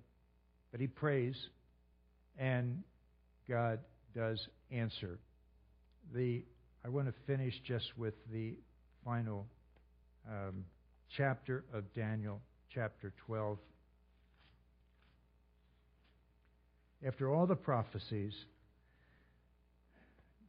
but 0.71 0.79
he 0.79 0.87
prays, 0.87 1.35
and 2.37 2.83
God 3.47 3.79
does 4.15 4.47
answer. 4.71 5.19
The 6.13 6.43
I 6.83 6.89
want 6.89 7.07
to 7.07 7.13
finish 7.25 7.53
just 7.65 7.97
with 7.97 8.13
the 8.31 8.55
final 9.03 9.47
um, 10.29 10.65
chapter 11.17 11.63
of 11.73 11.91
Daniel, 11.93 12.41
chapter 12.73 13.11
12. 13.25 13.57
After 17.05 17.33
all 17.33 17.47
the 17.47 17.55
prophecies, 17.55 18.33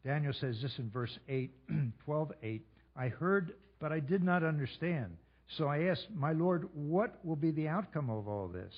Daniel 0.07 0.33
says 0.33 0.63
this 0.63 0.79
in 0.79 0.89
verse 0.89 1.19
8, 1.29 1.51
12, 2.05 2.33
8. 2.41 2.67
I 2.97 3.09
heard, 3.09 3.55
but 3.81 3.91
I 3.91 3.99
did 3.99 4.23
not 4.23 4.45
understand. 4.45 5.17
So 5.59 5.67
I 5.67 5.85
asked, 5.85 6.07
My 6.15 6.31
Lord, 6.31 6.69
what 6.75 7.19
will 7.25 7.35
be 7.35 7.51
the 7.51 7.67
outcome 7.67 8.09
of 8.09 8.29
all 8.29 8.47
this? 8.47 8.73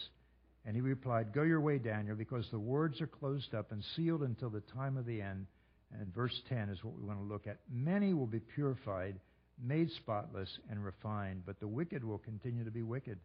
And 0.65 0.75
he 0.75 0.81
replied, 0.81 1.35
Go 1.35 1.43
your 1.43 1.61
way, 1.61 1.77
Daniel, 1.77 2.17
because 2.17 2.47
the 2.51 2.59
words 2.59 3.03
are 3.03 3.07
closed 3.07 3.55
up 3.55 3.73
and 3.73 3.85
sealed 3.95 4.23
until 4.23 4.49
the 4.49 4.63
time 4.75 4.97
of 4.97 5.05
the 5.05 5.21
end. 5.21 5.47
And 5.93 6.15
verse 6.15 6.41
10 6.49 6.71
is 6.71 6.83
what 6.83 6.99
we 6.99 7.07
want 7.07 7.19
to 7.19 7.25
look 7.25 7.47
at. 7.47 7.59
Many 7.71 8.15
will 8.15 8.27
be 8.27 8.41
purified, 8.41 9.17
made 9.63 9.91
spotless, 9.91 10.59
and 10.71 10.83
refined, 10.83 11.43
but 11.45 11.61
the 11.61 11.69
wicked 11.69 12.03
will 12.03 12.19
continue 12.19 12.65
to 12.65 12.71
be 12.71 12.83
wicked. 12.83 13.19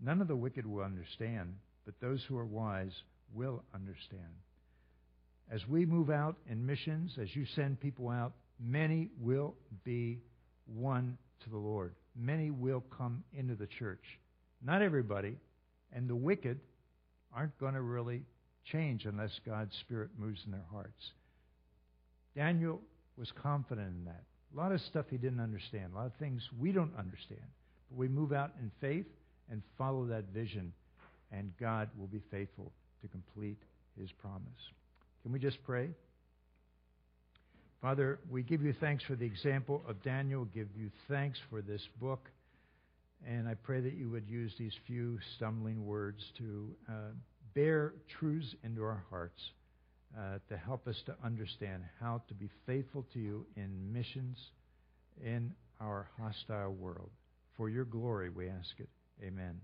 None 0.00 0.20
of 0.20 0.28
the 0.28 0.36
wicked 0.36 0.66
will 0.66 0.84
understand, 0.84 1.56
but 1.84 1.94
those 2.00 2.22
who 2.28 2.38
are 2.38 2.46
wise 2.46 3.02
will 3.34 3.64
understand. 3.74 4.34
As 5.50 5.66
we 5.66 5.84
move 5.84 6.10
out 6.10 6.36
in 6.48 6.64
missions, 6.64 7.12
as 7.20 7.34
you 7.34 7.44
send 7.56 7.80
people 7.80 8.08
out, 8.08 8.32
many 8.60 9.08
will 9.20 9.54
be 9.84 10.20
won 10.66 11.18
to 11.42 11.50
the 11.50 11.56
Lord. 11.56 11.94
Many 12.16 12.50
will 12.50 12.84
come 12.96 13.24
into 13.36 13.56
the 13.56 13.66
church. 13.66 14.04
Not 14.62 14.82
everybody, 14.82 15.36
and 15.92 16.08
the 16.08 16.14
wicked 16.14 16.60
aren't 17.34 17.58
going 17.58 17.74
to 17.74 17.80
really 17.80 18.22
change 18.64 19.06
unless 19.06 19.40
God's 19.44 19.74
Spirit 19.80 20.10
moves 20.18 20.40
in 20.44 20.52
their 20.52 20.66
hearts. 20.70 21.12
Daniel 22.36 22.80
was 23.16 23.32
confident 23.42 23.88
in 23.88 24.04
that. 24.04 24.22
A 24.54 24.56
lot 24.56 24.72
of 24.72 24.80
stuff 24.82 25.06
he 25.10 25.16
didn't 25.16 25.40
understand, 25.40 25.92
a 25.92 25.96
lot 25.96 26.06
of 26.06 26.14
things 26.14 26.42
we 26.58 26.72
don't 26.72 26.96
understand. 26.96 27.40
But 27.90 27.98
we 27.98 28.08
move 28.08 28.32
out 28.32 28.52
in 28.60 28.70
faith 28.80 29.06
and 29.50 29.62
follow 29.78 30.06
that 30.06 30.24
vision, 30.32 30.72
and 31.32 31.52
God 31.58 31.88
will 31.98 32.06
be 32.06 32.22
faithful 32.30 32.72
to 33.02 33.08
complete 33.08 33.58
his 33.98 34.10
promise. 34.12 34.72
Can 35.22 35.32
we 35.32 35.38
just 35.38 35.62
pray? 35.64 35.90
Father, 37.82 38.18
we 38.30 38.42
give 38.42 38.62
you 38.62 38.74
thanks 38.78 39.04
for 39.04 39.16
the 39.16 39.24
example 39.24 39.82
of 39.88 40.02
Daniel, 40.02 40.44
give 40.44 40.68
you 40.76 40.90
thanks 41.08 41.38
for 41.48 41.62
this 41.62 41.82
book, 42.00 42.28
and 43.26 43.48
I 43.48 43.54
pray 43.54 43.80
that 43.80 43.94
you 43.94 44.10
would 44.10 44.28
use 44.28 44.52
these 44.58 44.74
few 44.86 45.18
stumbling 45.36 45.86
words 45.86 46.22
to 46.38 46.74
uh, 46.88 46.92
bear 47.54 47.94
truths 48.18 48.54
into 48.64 48.82
our 48.82 49.02
hearts 49.10 49.40
uh, 50.18 50.38
to 50.48 50.56
help 50.56 50.86
us 50.88 50.96
to 51.06 51.14
understand 51.24 51.82
how 52.00 52.22
to 52.28 52.34
be 52.34 52.50
faithful 52.66 53.06
to 53.12 53.18
you 53.18 53.46
in 53.56 53.92
missions 53.92 54.36
in 55.24 55.52
our 55.80 56.08
hostile 56.18 56.72
world. 56.72 57.10
For 57.56 57.68
your 57.68 57.84
glory, 57.84 58.30
we 58.30 58.48
ask 58.48 58.78
it. 58.78 58.88
Amen. 59.22 59.60